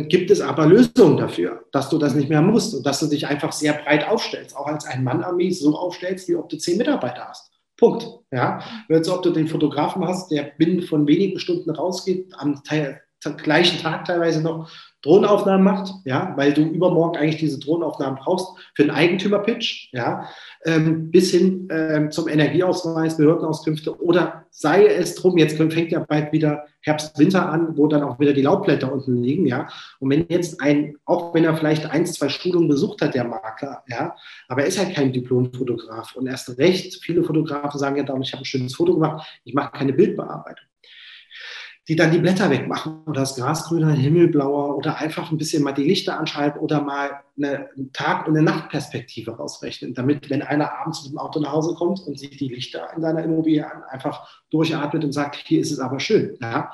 gibt 0.04 0.30
es 0.30 0.40
aber 0.40 0.66
Lösungen 0.66 1.16
dafür, 1.16 1.64
dass 1.72 1.88
du 1.88 1.98
das 1.98 2.14
nicht 2.14 2.28
mehr 2.28 2.42
musst 2.42 2.74
und 2.74 2.84
dass 2.84 3.00
du 3.00 3.06
dich 3.06 3.26
einfach 3.26 3.52
sehr 3.52 3.72
breit 3.74 4.08
aufstellst, 4.08 4.56
auch 4.56 4.66
als 4.66 4.84
ein 4.86 5.04
Mann-Armee 5.04 5.50
so 5.50 5.76
aufstellst, 5.76 6.28
wie 6.28 6.36
ob 6.36 6.48
du 6.48 6.56
zehn 6.56 6.78
Mitarbeiter 6.78 7.28
hast. 7.28 7.50
Punkt. 7.76 8.06
Ja, 8.30 8.60
als 8.88 9.08
ob 9.08 9.22
du 9.22 9.30
den 9.30 9.48
Fotografen 9.48 10.06
hast, 10.06 10.30
der 10.30 10.44
binnen 10.58 10.82
von 10.82 11.06
wenigen 11.06 11.38
Stunden 11.38 11.70
rausgeht, 11.70 12.32
am 12.38 12.62
Teil, 12.64 13.02
gleichen 13.38 13.80
Tag 13.80 14.04
teilweise 14.04 14.40
noch 14.40 14.70
Drohnenaufnahmen 15.06 15.64
macht, 15.64 15.94
ja, 16.04 16.32
weil 16.36 16.52
du 16.52 16.62
übermorgen 16.62 17.16
eigentlich 17.16 17.38
diese 17.38 17.60
Drohnenaufnahmen 17.60 18.18
brauchst 18.18 18.48
für 18.74 18.82
einen 18.82 18.90
Eigentümerpitch, 18.90 19.90
ja, 19.92 20.28
ähm, 20.64 21.10
bis 21.10 21.30
hin 21.30 21.68
ähm, 21.70 22.10
zum 22.10 22.28
Energieausweis, 22.28 23.16
Behördenauskünfte 23.16 24.00
oder 24.02 24.44
sei 24.50 24.86
es 24.86 25.14
drum, 25.14 25.38
jetzt 25.38 25.56
fängt 25.56 25.92
ja 25.92 26.00
bald 26.00 26.32
wieder 26.32 26.64
Herbst, 26.80 27.18
Winter 27.18 27.48
an, 27.48 27.76
wo 27.76 27.86
dann 27.86 28.02
auch 28.02 28.18
wieder 28.18 28.32
die 28.32 28.42
Laubblätter 28.42 28.92
unten 28.92 29.22
liegen, 29.22 29.46
ja. 29.46 29.68
Und 30.00 30.10
wenn 30.10 30.26
jetzt 30.28 30.60
ein, 30.60 30.96
auch 31.04 31.34
wenn 31.34 31.44
er 31.44 31.56
vielleicht 31.56 31.86
ein, 31.86 32.04
zwei 32.06 32.28
Schulungen 32.28 32.68
besucht 32.68 33.00
hat, 33.02 33.14
der 33.14 33.24
Makler, 33.24 33.84
ja, 33.88 34.16
aber 34.48 34.62
er 34.62 34.66
ist 34.66 34.78
halt 34.78 34.94
kein 34.94 35.12
Diplomfotograf 35.12 36.16
und 36.16 36.26
erst 36.26 36.58
recht, 36.58 37.02
viele 37.02 37.22
Fotografen 37.22 37.78
sagen 37.78 37.96
ja 37.96 38.02
ich 38.02 38.32
habe 38.32 38.42
ein 38.42 38.44
schönes 38.44 38.74
Foto 38.74 38.94
gemacht, 38.94 39.40
ich 39.44 39.54
mache 39.54 39.72
keine 39.72 39.92
Bildbearbeitung 39.92 40.66
die 41.88 41.94
dann 41.94 42.10
die 42.10 42.18
Blätter 42.18 42.50
wegmachen 42.50 43.02
oder 43.06 43.20
das 43.20 43.36
Gras 43.36 43.64
grüner, 43.68 43.92
himmelblauer 43.92 44.76
oder 44.76 44.98
einfach 44.98 45.30
ein 45.30 45.38
bisschen 45.38 45.62
mal 45.62 45.72
die 45.72 45.84
Lichter 45.84 46.18
anschalten 46.18 46.60
oder 46.60 46.80
mal 46.80 47.20
eine 47.36 47.68
Tag- 47.92 48.26
und 48.26 48.36
eine 48.36 48.42
Nachtperspektive 48.42 49.36
rausrechnen, 49.36 49.94
damit, 49.94 50.28
wenn 50.28 50.42
einer 50.42 50.72
abends 50.80 51.04
mit 51.04 51.12
dem 51.12 51.18
Auto 51.18 51.38
nach 51.38 51.52
Hause 51.52 51.74
kommt 51.74 52.00
und 52.00 52.18
sieht 52.18 52.40
die 52.40 52.48
Lichter 52.48 52.88
in 52.96 53.02
seiner 53.02 53.22
Immobilie 53.22 53.64
an, 53.64 53.82
einfach 53.88 54.28
durchatmet 54.50 55.04
und 55.04 55.12
sagt, 55.12 55.36
hier 55.36 55.60
ist 55.60 55.70
es 55.70 55.78
aber 55.78 56.00
schön. 56.00 56.36
Ja. 56.40 56.72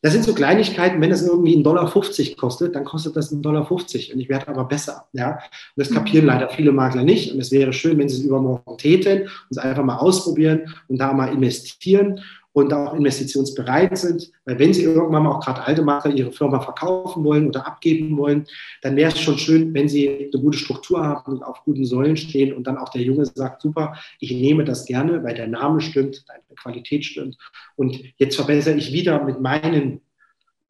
Das 0.00 0.12
sind 0.12 0.24
so 0.24 0.32
Kleinigkeiten, 0.32 1.00
wenn 1.00 1.10
es 1.10 1.26
irgendwie 1.26 1.56
1,50 1.56 1.62
Dollar 1.62 1.92
kostet, 2.36 2.76
dann 2.76 2.84
kostet 2.84 3.16
das 3.16 3.32
1,50 3.32 3.42
Dollar 3.42 3.70
und 3.70 4.20
ich 4.20 4.28
werde 4.28 4.46
aber 4.48 4.64
besser. 4.64 5.08
Ja? 5.12 5.32
Und 5.32 5.40
das 5.76 5.90
kapieren 5.90 6.24
mhm. 6.24 6.30
leider 6.30 6.48
viele 6.50 6.70
Makler 6.70 7.02
nicht. 7.02 7.32
Und 7.32 7.40
es 7.40 7.50
wäre 7.50 7.72
schön, 7.72 7.98
wenn 7.98 8.08
sie 8.08 8.18
es 8.18 8.22
übermorgen 8.22 8.78
täten 8.78 9.22
und 9.22 9.30
es 9.50 9.58
einfach 9.58 9.82
mal 9.82 9.96
ausprobieren 9.96 10.72
und 10.86 10.98
da 10.98 11.12
mal 11.12 11.32
investieren 11.32 12.20
und 12.52 12.72
auch 12.72 12.94
investitionsbereit 12.94 13.96
sind. 13.96 14.30
Weil 14.44 14.58
wenn 14.58 14.72
Sie 14.72 14.82
irgendwann 14.82 15.22
mal 15.22 15.32
auch 15.32 15.44
gerade 15.44 15.64
alte 15.64 15.82
Makler 15.82 16.14
ihre 16.14 16.32
Firma 16.32 16.60
verkaufen 16.60 17.24
wollen 17.24 17.48
oder 17.48 17.66
abgeben 17.66 18.16
wollen, 18.16 18.46
dann 18.82 18.96
wäre 18.96 19.12
es 19.12 19.20
schon 19.20 19.38
schön, 19.38 19.72
wenn 19.74 19.88
Sie 19.88 20.08
eine 20.08 20.42
gute 20.42 20.58
Struktur 20.58 21.04
haben 21.04 21.32
und 21.32 21.42
auf 21.42 21.62
guten 21.64 21.84
Säulen 21.84 22.16
stehen 22.16 22.52
und 22.52 22.66
dann 22.66 22.78
auch 22.78 22.88
der 22.88 23.02
Junge 23.02 23.26
sagt, 23.26 23.62
super, 23.62 23.96
ich 24.20 24.32
nehme 24.32 24.64
das 24.64 24.86
gerne, 24.86 25.22
weil 25.22 25.34
der 25.34 25.48
Name 25.48 25.80
stimmt, 25.80 26.24
deine 26.28 26.42
Qualität 26.56 27.04
stimmt. 27.04 27.36
Und 27.76 28.00
jetzt 28.16 28.36
verbessere 28.36 28.76
ich 28.76 28.92
wieder 28.92 29.22
mit 29.24 29.40
meinen 29.40 30.00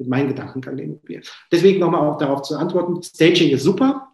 mit 0.01 0.09
meinen 0.09 0.29
Gedankengang 0.29 0.77
den 0.77 0.91
Immobilien. 0.91 1.25
Deswegen 1.51 1.81
nochmal 1.81 2.09
auch 2.09 2.19
darauf 2.19 2.43
zu 2.43 2.57
antworten. 2.57 3.03
Staging 3.03 3.51
ist 3.51 3.65
super 3.65 4.08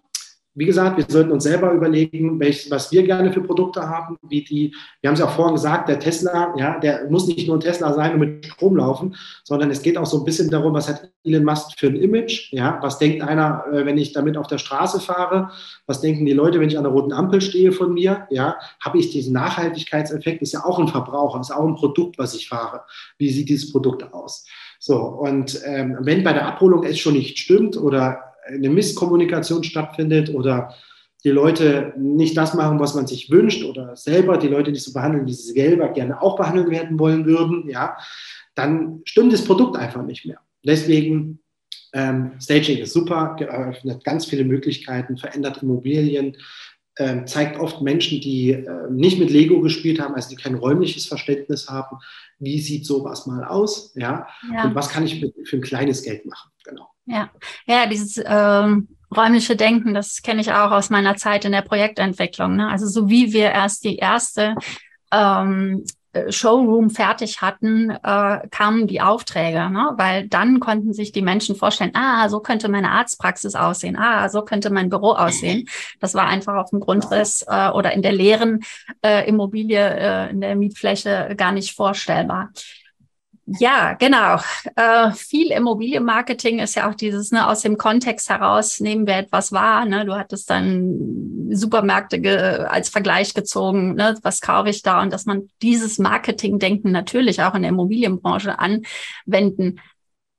wie 0.56 0.66
gesagt, 0.66 0.96
wir 0.96 1.04
sollten 1.08 1.32
uns 1.32 1.42
selber 1.42 1.72
überlegen, 1.72 2.38
welch, 2.38 2.70
was 2.70 2.92
wir 2.92 3.02
gerne 3.02 3.32
für 3.32 3.42
Produkte 3.42 3.88
haben, 3.88 4.16
wie 4.22 4.44
die, 4.44 4.74
wir 5.00 5.08
haben 5.08 5.14
es 5.14 5.20
ja 5.20 5.26
auch 5.26 5.34
vorhin 5.34 5.54
gesagt, 5.54 5.88
der 5.88 5.98
Tesla, 5.98 6.54
ja, 6.56 6.78
der 6.78 7.10
muss 7.10 7.26
nicht 7.26 7.48
nur 7.48 7.56
ein 7.56 7.60
Tesla 7.60 7.92
sein 7.92 8.14
und 8.14 8.20
mit 8.20 8.46
Strom 8.46 8.76
laufen, 8.76 9.16
sondern 9.42 9.70
es 9.70 9.82
geht 9.82 9.98
auch 9.98 10.06
so 10.06 10.18
ein 10.18 10.24
bisschen 10.24 10.50
darum, 10.50 10.72
was 10.72 10.88
hat 10.88 11.10
Elon 11.24 11.44
Musk 11.44 11.78
für 11.78 11.88
ein 11.88 11.96
Image, 11.96 12.52
ja, 12.52 12.78
was 12.82 12.98
denkt 12.98 13.22
einer, 13.22 13.64
äh, 13.72 13.84
wenn 13.84 13.98
ich 13.98 14.12
damit 14.12 14.36
auf 14.36 14.46
der 14.46 14.58
Straße 14.58 15.00
fahre, 15.00 15.50
was 15.86 16.00
denken 16.00 16.24
die 16.24 16.32
Leute, 16.32 16.60
wenn 16.60 16.68
ich 16.68 16.78
an 16.78 16.84
der 16.84 16.92
roten 16.92 17.12
Ampel 17.12 17.40
stehe 17.40 17.72
von 17.72 17.92
mir, 17.92 18.28
ja, 18.30 18.56
habe 18.80 18.98
ich 18.98 19.10
diesen 19.10 19.32
Nachhaltigkeitseffekt, 19.32 20.40
ist 20.42 20.52
ja 20.52 20.64
auch 20.64 20.78
ein 20.78 20.88
Verbraucher, 20.88 21.40
ist 21.40 21.50
auch 21.50 21.66
ein 21.66 21.74
Produkt, 21.74 22.16
was 22.18 22.34
ich 22.34 22.48
fahre. 22.48 22.82
Wie 23.18 23.30
sieht 23.30 23.48
dieses 23.48 23.72
Produkt 23.72 24.12
aus? 24.14 24.46
So, 24.78 24.98
und 24.98 25.60
ähm, 25.64 25.96
wenn 26.00 26.22
bei 26.22 26.32
der 26.32 26.46
Abholung 26.46 26.84
es 26.84 26.98
schon 26.98 27.14
nicht 27.14 27.38
stimmt 27.38 27.76
oder 27.76 28.33
eine 28.46 28.68
Misskommunikation 28.68 29.64
stattfindet 29.64 30.32
oder 30.34 30.74
die 31.24 31.30
Leute 31.30 31.94
nicht 31.96 32.36
das 32.36 32.54
machen, 32.54 32.78
was 32.78 32.94
man 32.94 33.06
sich 33.06 33.30
wünscht 33.30 33.64
oder 33.64 33.96
selber 33.96 34.36
die 34.36 34.48
Leute 34.48 34.70
nicht 34.70 34.84
so 34.84 34.92
behandeln, 34.92 35.26
wie 35.26 35.32
sie 35.32 35.52
selber 35.52 35.88
gerne 35.88 36.20
auch 36.20 36.36
behandelt 36.36 36.70
werden 36.70 36.98
wollen 36.98 37.24
würden, 37.24 37.68
ja, 37.68 37.96
dann 38.54 39.00
stimmt 39.04 39.32
das 39.32 39.44
Produkt 39.44 39.76
einfach 39.76 40.02
nicht 40.02 40.26
mehr. 40.26 40.38
Deswegen 40.64 41.40
ähm, 41.94 42.32
Staging 42.40 42.78
ist 42.78 42.92
super, 42.92 43.36
eröffnet 43.38 44.04
ganz 44.04 44.26
viele 44.26 44.44
Möglichkeiten, 44.44 45.16
verändert 45.16 45.62
Immobilien, 45.62 46.36
ähm, 46.98 47.26
zeigt 47.26 47.58
oft 47.58 47.80
Menschen, 47.80 48.20
die 48.20 48.52
äh, 48.52 48.90
nicht 48.90 49.18
mit 49.18 49.30
Lego 49.30 49.60
gespielt 49.60 50.00
haben, 50.00 50.14
also 50.14 50.28
die 50.28 50.36
kein 50.36 50.54
räumliches 50.54 51.06
Verständnis 51.06 51.68
haben, 51.68 51.96
wie 52.38 52.60
sieht 52.60 52.86
sowas 52.86 53.26
mal 53.26 53.44
aus, 53.44 53.92
ja, 53.96 54.28
ja. 54.52 54.64
und 54.64 54.74
was 54.74 54.90
kann 54.90 55.04
ich 55.04 55.20
mit, 55.20 55.34
für 55.48 55.56
ein 55.56 55.62
kleines 55.62 56.02
Geld 56.02 56.26
machen, 56.26 56.50
genau. 56.64 56.93
Ja, 57.06 57.30
ja, 57.66 57.86
dieses 57.86 58.22
ähm, 58.24 58.88
räumliche 59.14 59.56
Denken, 59.56 59.94
das 59.94 60.22
kenne 60.22 60.40
ich 60.40 60.52
auch 60.52 60.70
aus 60.70 60.90
meiner 60.90 61.16
Zeit 61.16 61.44
in 61.44 61.52
der 61.52 61.62
Projektentwicklung. 61.62 62.56
Ne? 62.56 62.68
Also 62.68 62.86
so 62.86 63.08
wie 63.08 63.32
wir 63.32 63.50
erst 63.50 63.84
die 63.84 63.96
erste 63.96 64.54
ähm, 65.12 65.84
Showroom 66.28 66.90
fertig 66.90 67.42
hatten, 67.42 67.90
äh, 67.90 68.48
kamen 68.50 68.86
die 68.86 69.00
Aufträge, 69.00 69.68
ne? 69.70 69.92
weil 69.96 70.28
dann 70.28 70.60
konnten 70.60 70.92
sich 70.92 71.12
die 71.12 71.22
Menschen 71.22 71.56
vorstellen, 71.56 71.90
ah, 71.94 72.28
so 72.28 72.40
könnte 72.40 72.68
meine 72.68 72.90
Arztpraxis 72.90 73.54
aussehen, 73.54 73.96
ah, 73.96 74.28
so 74.28 74.42
könnte 74.42 74.70
mein 74.70 74.90
Büro 74.90 75.12
aussehen. 75.12 75.68
Das 76.00 76.14
war 76.14 76.26
einfach 76.26 76.54
auf 76.54 76.70
dem 76.70 76.80
Grundriss 76.80 77.44
äh, 77.48 77.68
oder 77.70 77.92
in 77.92 78.02
der 78.02 78.12
leeren 78.12 78.60
äh, 79.04 79.28
Immobilie, 79.28 79.78
äh, 79.78 80.30
in 80.30 80.40
der 80.40 80.56
Mietfläche 80.56 81.34
gar 81.36 81.52
nicht 81.52 81.74
vorstellbar. 81.74 82.50
Ja, 83.46 83.92
genau. 83.92 84.38
Äh, 84.74 85.12
viel 85.12 85.50
Immobilienmarketing 85.50 86.60
ist 86.60 86.76
ja 86.76 86.88
auch 86.88 86.94
dieses, 86.94 87.30
ne, 87.30 87.46
aus 87.46 87.60
dem 87.60 87.76
Kontext 87.76 88.30
heraus 88.30 88.80
nehmen 88.80 89.06
wir 89.06 89.16
etwas 89.16 89.52
wahr. 89.52 89.84
Ne? 89.84 90.06
Du 90.06 90.14
hattest 90.14 90.48
dann 90.48 91.48
Supermärkte 91.50 92.70
als 92.70 92.88
Vergleich 92.88 93.34
gezogen, 93.34 93.96
ne? 93.96 94.18
was 94.22 94.40
kaufe 94.40 94.70
ich 94.70 94.80
da? 94.82 95.02
Und 95.02 95.12
dass 95.12 95.26
man 95.26 95.50
dieses 95.60 95.98
Marketingdenken 95.98 96.90
natürlich 96.90 97.42
auch 97.42 97.54
in 97.54 97.62
der 97.62 97.70
Immobilienbranche 97.70 98.58
anwenden 98.58 99.78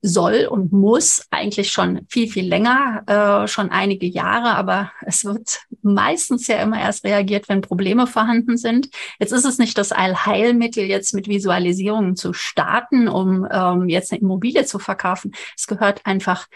soll 0.07 0.47
und 0.49 0.71
muss 0.71 1.25
eigentlich 1.31 1.71
schon 1.71 2.01
viel, 2.09 2.29
viel 2.29 2.47
länger, 2.47 3.03
äh, 3.07 3.47
schon 3.47 3.71
einige 3.71 4.05
Jahre, 4.05 4.55
aber 4.55 4.91
es 5.05 5.25
wird 5.25 5.61
meistens 5.81 6.47
ja 6.47 6.61
immer 6.61 6.79
erst 6.79 7.03
reagiert, 7.03 7.49
wenn 7.49 7.61
Probleme 7.61 8.07
vorhanden 8.07 8.57
sind. 8.57 8.89
Jetzt 9.19 9.31
ist 9.31 9.45
es 9.45 9.57
nicht 9.57 9.77
das 9.77 9.91
Allheilmittel, 9.91 10.85
jetzt 10.85 11.13
mit 11.13 11.27
Visualisierungen 11.27 12.15
zu 12.15 12.33
starten, 12.33 13.07
um 13.07 13.47
ähm, 13.51 13.89
jetzt 13.89 14.11
eine 14.11 14.21
Immobilie 14.21 14.65
zu 14.65 14.79
verkaufen. 14.79 15.33
Es 15.57 15.67
gehört 15.67 16.05
einfach 16.05 16.47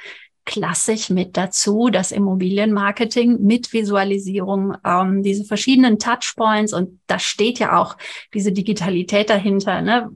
klassisch 0.50 1.12
mit 1.12 1.38
dazu, 1.38 1.90
das 1.92 2.12
Immobilienmarketing 2.12 3.40
mit 3.42 3.72
Visualisierung, 3.72 4.76
ähm, 4.84 5.22
diese 5.22 5.46
verschiedenen 5.46 6.00
Touchpoints 6.00 6.74
und 6.74 7.00
da 7.06 7.20
steht 7.20 7.60
ja 7.60 7.80
auch 7.80 7.98
diese 8.34 8.52
Digitalität 8.52 9.30
dahinter. 9.30 9.82
Ne? 9.84 10.10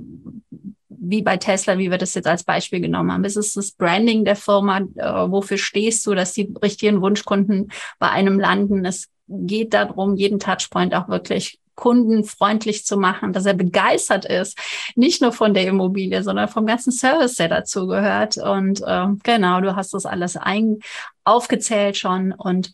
Wie 1.05 1.21
bei 1.21 1.37
Tesla, 1.37 1.77
wie 1.77 1.91
wir 1.91 1.97
das 1.97 2.13
jetzt 2.13 2.27
als 2.27 2.43
Beispiel 2.43 2.79
genommen 2.79 3.11
haben. 3.11 3.25
Es 3.25 3.35
ist 3.35 3.57
das 3.57 3.71
Branding 3.71 4.25
der 4.25 4.35
Firma, 4.35 4.79
äh, 4.79 5.31
wofür 5.31 5.57
stehst 5.57 6.05
du, 6.05 6.15
dass 6.15 6.33
die 6.33 6.53
richtigen 6.63 7.01
Wunschkunden 7.01 7.71
bei 7.99 8.09
einem 8.09 8.39
landen. 8.39 8.85
Es 8.85 9.09
geht 9.27 9.73
darum, 9.73 10.15
jeden 10.15 10.39
Touchpoint 10.39 10.95
auch 10.95 11.09
wirklich 11.09 11.59
kundenfreundlich 11.75 12.85
zu 12.85 12.97
machen, 12.97 13.33
dass 13.33 13.45
er 13.45 13.55
begeistert 13.55 14.25
ist, 14.25 14.57
nicht 14.95 15.21
nur 15.21 15.31
von 15.31 15.53
der 15.53 15.65
Immobilie, 15.65 16.21
sondern 16.21 16.47
vom 16.47 16.65
ganzen 16.65 16.91
Service, 16.91 17.35
der 17.35 17.49
dazu 17.49 17.87
gehört. 17.87 18.37
Und 18.37 18.81
äh, 18.85 19.07
genau, 19.23 19.59
du 19.59 19.75
hast 19.75 19.93
das 19.93 20.05
alles 20.05 20.37
ein 20.37 20.79
aufgezählt 21.23 21.97
schon 21.97 22.31
und 22.31 22.73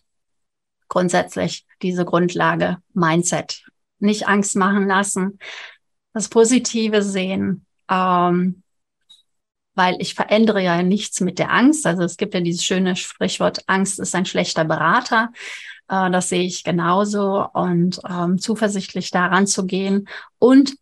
grundsätzlich 0.90 1.66
diese 1.82 2.04
Grundlage 2.04 2.78
Mindset. 2.94 3.64
Nicht 4.00 4.28
Angst 4.28 4.56
machen 4.56 4.88
lassen, 4.88 5.40
das 6.14 6.30
Positive 6.30 7.02
sehen, 7.02 7.66
ähm, 7.90 8.64
weil 9.76 9.96
ich 10.00 10.14
verändere 10.14 10.62
ja 10.62 10.84
nichts 10.84 11.22
mit 11.22 11.40
der 11.40 11.52
Angst. 11.52 11.86
Also 11.88 12.04
es 12.04 12.18
gibt 12.18 12.34
ja 12.34 12.42
dieses 12.42 12.64
schöne 12.64 12.96
Sprichwort, 12.96 13.64
Angst 13.68 14.00
ist 14.00 14.14
ein 14.14 14.26
schlechter 14.26 14.66
Berater. 14.66 15.32
Äh, 15.88 16.12
das 16.12 16.30
sehe 16.30 16.44
ich 16.44 16.64
genauso 16.64 17.48
und 17.54 18.00
ähm, 18.08 18.38
zuversichtlich 18.38 19.12
daran 19.12 19.48
zu 19.48 19.66
gehen 19.66 20.08
und 20.38 20.76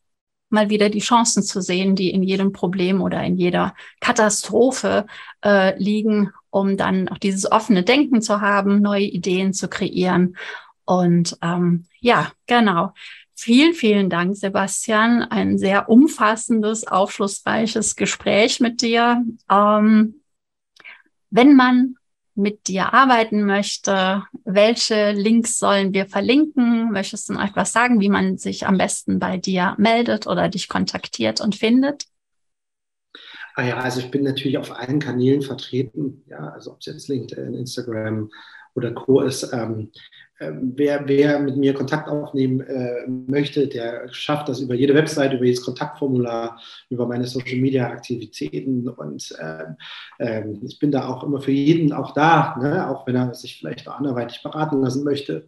mal 0.49 0.69
wieder 0.69 0.89
die 0.89 0.99
Chancen 0.99 1.43
zu 1.43 1.61
sehen, 1.61 1.95
die 1.95 2.09
in 2.09 2.23
jedem 2.23 2.53
Problem 2.53 3.01
oder 3.01 3.23
in 3.23 3.35
jeder 3.35 3.75
Katastrophe 3.99 5.05
äh, 5.43 5.77
liegen, 5.77 6.31
um 6.49 6.77
dann 6.77 7.09
auch 7.09 7.17
dieses 7.17 7.51
offene 7.51 7.83
Denken 7.83 8.21
zu 8.21 8.41
haben, 8.41 8.81
neue 8.81 9.03
Ideen 9.03 9.53
zu 9.53 9.67
kreieren. 9.67 10.37
Und 10.85 11.37
ähm, 11.41 11.85
ja, 11.99 12.31
genau. 12.45 12.93
Vielen, 13.39 13.75
vielen 13.75 14.09
Dank, 14.09 14.35
Sebastian. 14.35 15.21
Ein 15.21 15.59
sehr 15.59 15.89
umfassendes, 15.89 16.87
aufschlussreiches 16.87 17.95
Gespräch 17.95 18.59
mit 18.59 18.81
dir. 18.81 19.23
Ähm, 19.47 20.21
wenn 21.29 21.55
man 21.55 21.97
mit 22.33 22.67
dir 22.67 22.95
arbeiten 22.95 23.45
möchte, 23.45 24.23
welche 24.43 25.11
Links 25.11 25.59
sollen 25.59 25.93
wir 25.93 26.07
verlinken? 26.07 26.91
Möchtest 26.91 27.29
du 27.29 27.33
noch 27.33 27.43
etwas 27.43 27.71
sagen, 27.71 27.99
wie 27.99 28.09
man 28.09 28.39
sich 28.39 28.65
am 28.65 28.79
besten 28.79 29.19
bei 29.19 29.37
dir 29.37 29.75
meldet 29.77 30.25
oder 30.25 30.49
dich 30.49 30.67
kontaktiert 30.67 31.39
und 31.39 31.55
findet? 31.55 32.07
Ah 33.53 33.63
ja, 33.63 33.77
also 33.77 33.99
ich 33.99 34.09
bin 34.09 34.23
natürlich 34.23 34.57
auf 34.57 34.71
allen 34.71 34.99
Kanälen 34.99 35.43
vertreten, 35.43 36.23
ja, 36.27 36.49
also 36.49 36.71
ob 36.71 36.79
es 36.79 36.87
jetzt 36.87 37.07
LinkedIn, 37.07 37.53
Instagram 37.53 38.31
oder 38.77 38.91
Co. 38.91 39.21
ist. 39.21 39.51
Ähm, 39.53 39.91
ähm, 40.39 40.73
wer, 40.75 41.07
wer 41.07 41.39
mit 41.39 41.57
mir 41.57 41.73
Kontakt 41.73 42.07
aufnehmen 42.07 42.61
äh, 42.61 43.07
möchte, 43.07 43.67
der 43.67 44.07
schafft 44.13 44.47
das 44.47 44.59
über 44.59 44.75
jede 44.75 44.93
Website, 44.93 45.33
über 45.33 45.45
jedes 45.45 45.63
Kontaktformular, 45.63 46.61
über 46.89 47.07
meine 47.07 47.25
Social 47.25 47.57
Media 47.57 47.87
Aktivitäten 47.87 48.87
und 48.87 49.35
äh, 49.39 50.43
ich 50.63 50.77
bin 50.77 50.91
da 50.91 51.07
auch 51.07 51.23
immer 51.23 51.41
für 51.41 51.51
jeden 51.51 51.91
auch 51.91 52.13
da, 52.13 52.55
ne? 52.61 52.87
auch 52.87 53.07
wenn 53.07 53.15
er 53.15 53.33
sich 53.33 53.57
vielleicht 53.57 53.87
auch 53.87 53.97
anderweitig 53.97 54.43
beraten 54.43 54.79
lassen 54.81 55.03
möchte. 55.03 55.47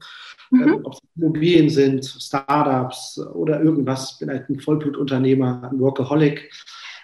Mhm. 0.49 0.63
Ähm, 0.63 0.79
ob 0.83 0.93
es 0.93 0.99
Immobilien 1.15 1.69
sind, 1.69 2.05
Startups 2.05 3.19
oder 3.19 3.61
irgendwas. 3.61 4.13
Ich 4.13 4.19
bin 4.19 4.29
halt 4.29 4.49
ein 4.49 4.59
Vollblutunternehmer, 4.59 5.69
ein 5.71 5.79
Workaholic 5.79 6.51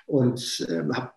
und 0.08 0.66
äh, 0.70 0.84
habe 0.92 1.12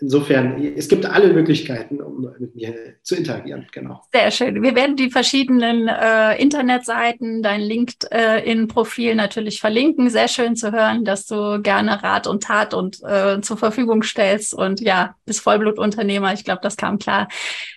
insofern, 0.00 0.62
es 0.76 0.88
gibt 0.88 1.06
alle 1.06 1.32
Möglichkeiten, 1.32 2.00
um 2.00 2.32
mit 2.38 2.54
mir 2.54 2.74
zu 3.02 3.16
interagieren. 3.16 3.66
Genau. 3.72 4.02
Sehr 4.12 4.30
schön. 4.30 4.62
Wir 4.62 4.74
werden 4.74 4.96
die 4.96 5.10
verschiedenen 5.10 5.88
äh, 5.88 6.40
Internetseiten, 6.40 7.42
dein 7.42 7.60
LinkedIn-Profil 7.60 9.14
natürlich 9.14 9.60
verlinken. 9.60 10.10
Sehr 10.10 10.28
schön 10.28 10.56
zu 10.56 10.72
hören, 10.72 11.04
dass 11.04 11.26
du 11.26 11.60
gerne 11.60 12.02
Rat 12.02 12.26
und 12.26 12.44
Tat 12.44 12.74
und 12.74 13.02
äh, 13.02 13.40
zur 13.40 13.56
Verfügung 13.56 14.02
stellst 14.02 14.54
und 14.54 14.80
ja, 14.80 15.16
bist 15.24 15.40
Vollblutunternehmer. 15.40 16.32
Ich 16.32 16.44
glaube, 16.44 16.60
das 16.62 16.76
kam 16.76 16.98
klar 16.98 17.28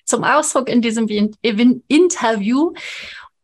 zum 0.04 0.24
Ausdruck 0.24 0.70
in 0.70 0.82
diesem 0.82 1.08
Interview. 1.88 2.74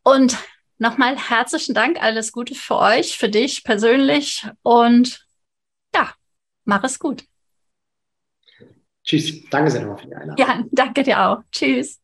Und 0.04 0.36
nochmal 0.78 1.16
herzlichen 1.16 1.74
Dank. 1.74 2.02
Alles 2.02 2.32
Gute 2.32 2.54
für 2.54 2.76
euch, 2.76 3.18
für 3.18 3.28
dich 3.28 3.64
persönlich 3.64 4.46
und 4.62 5.26
ja, 5.94 6.10
mach 6.64 6.84
es 6.84 6.98
gut. 6.98 7.24
Tschüss. 9.04 9.48
Danke 9.50 9.70
sehr 9.70 9.82
nochmal 9.82 9.98
für 9.98 10.06
die 10.08 10.14
Einladung. 10.16 10.46
Ja, 10.46 10.64
danke 10.72 11.02
dir 11.02 11.20
auch. 11.20 11.42
Tschüss. 11.52 12.01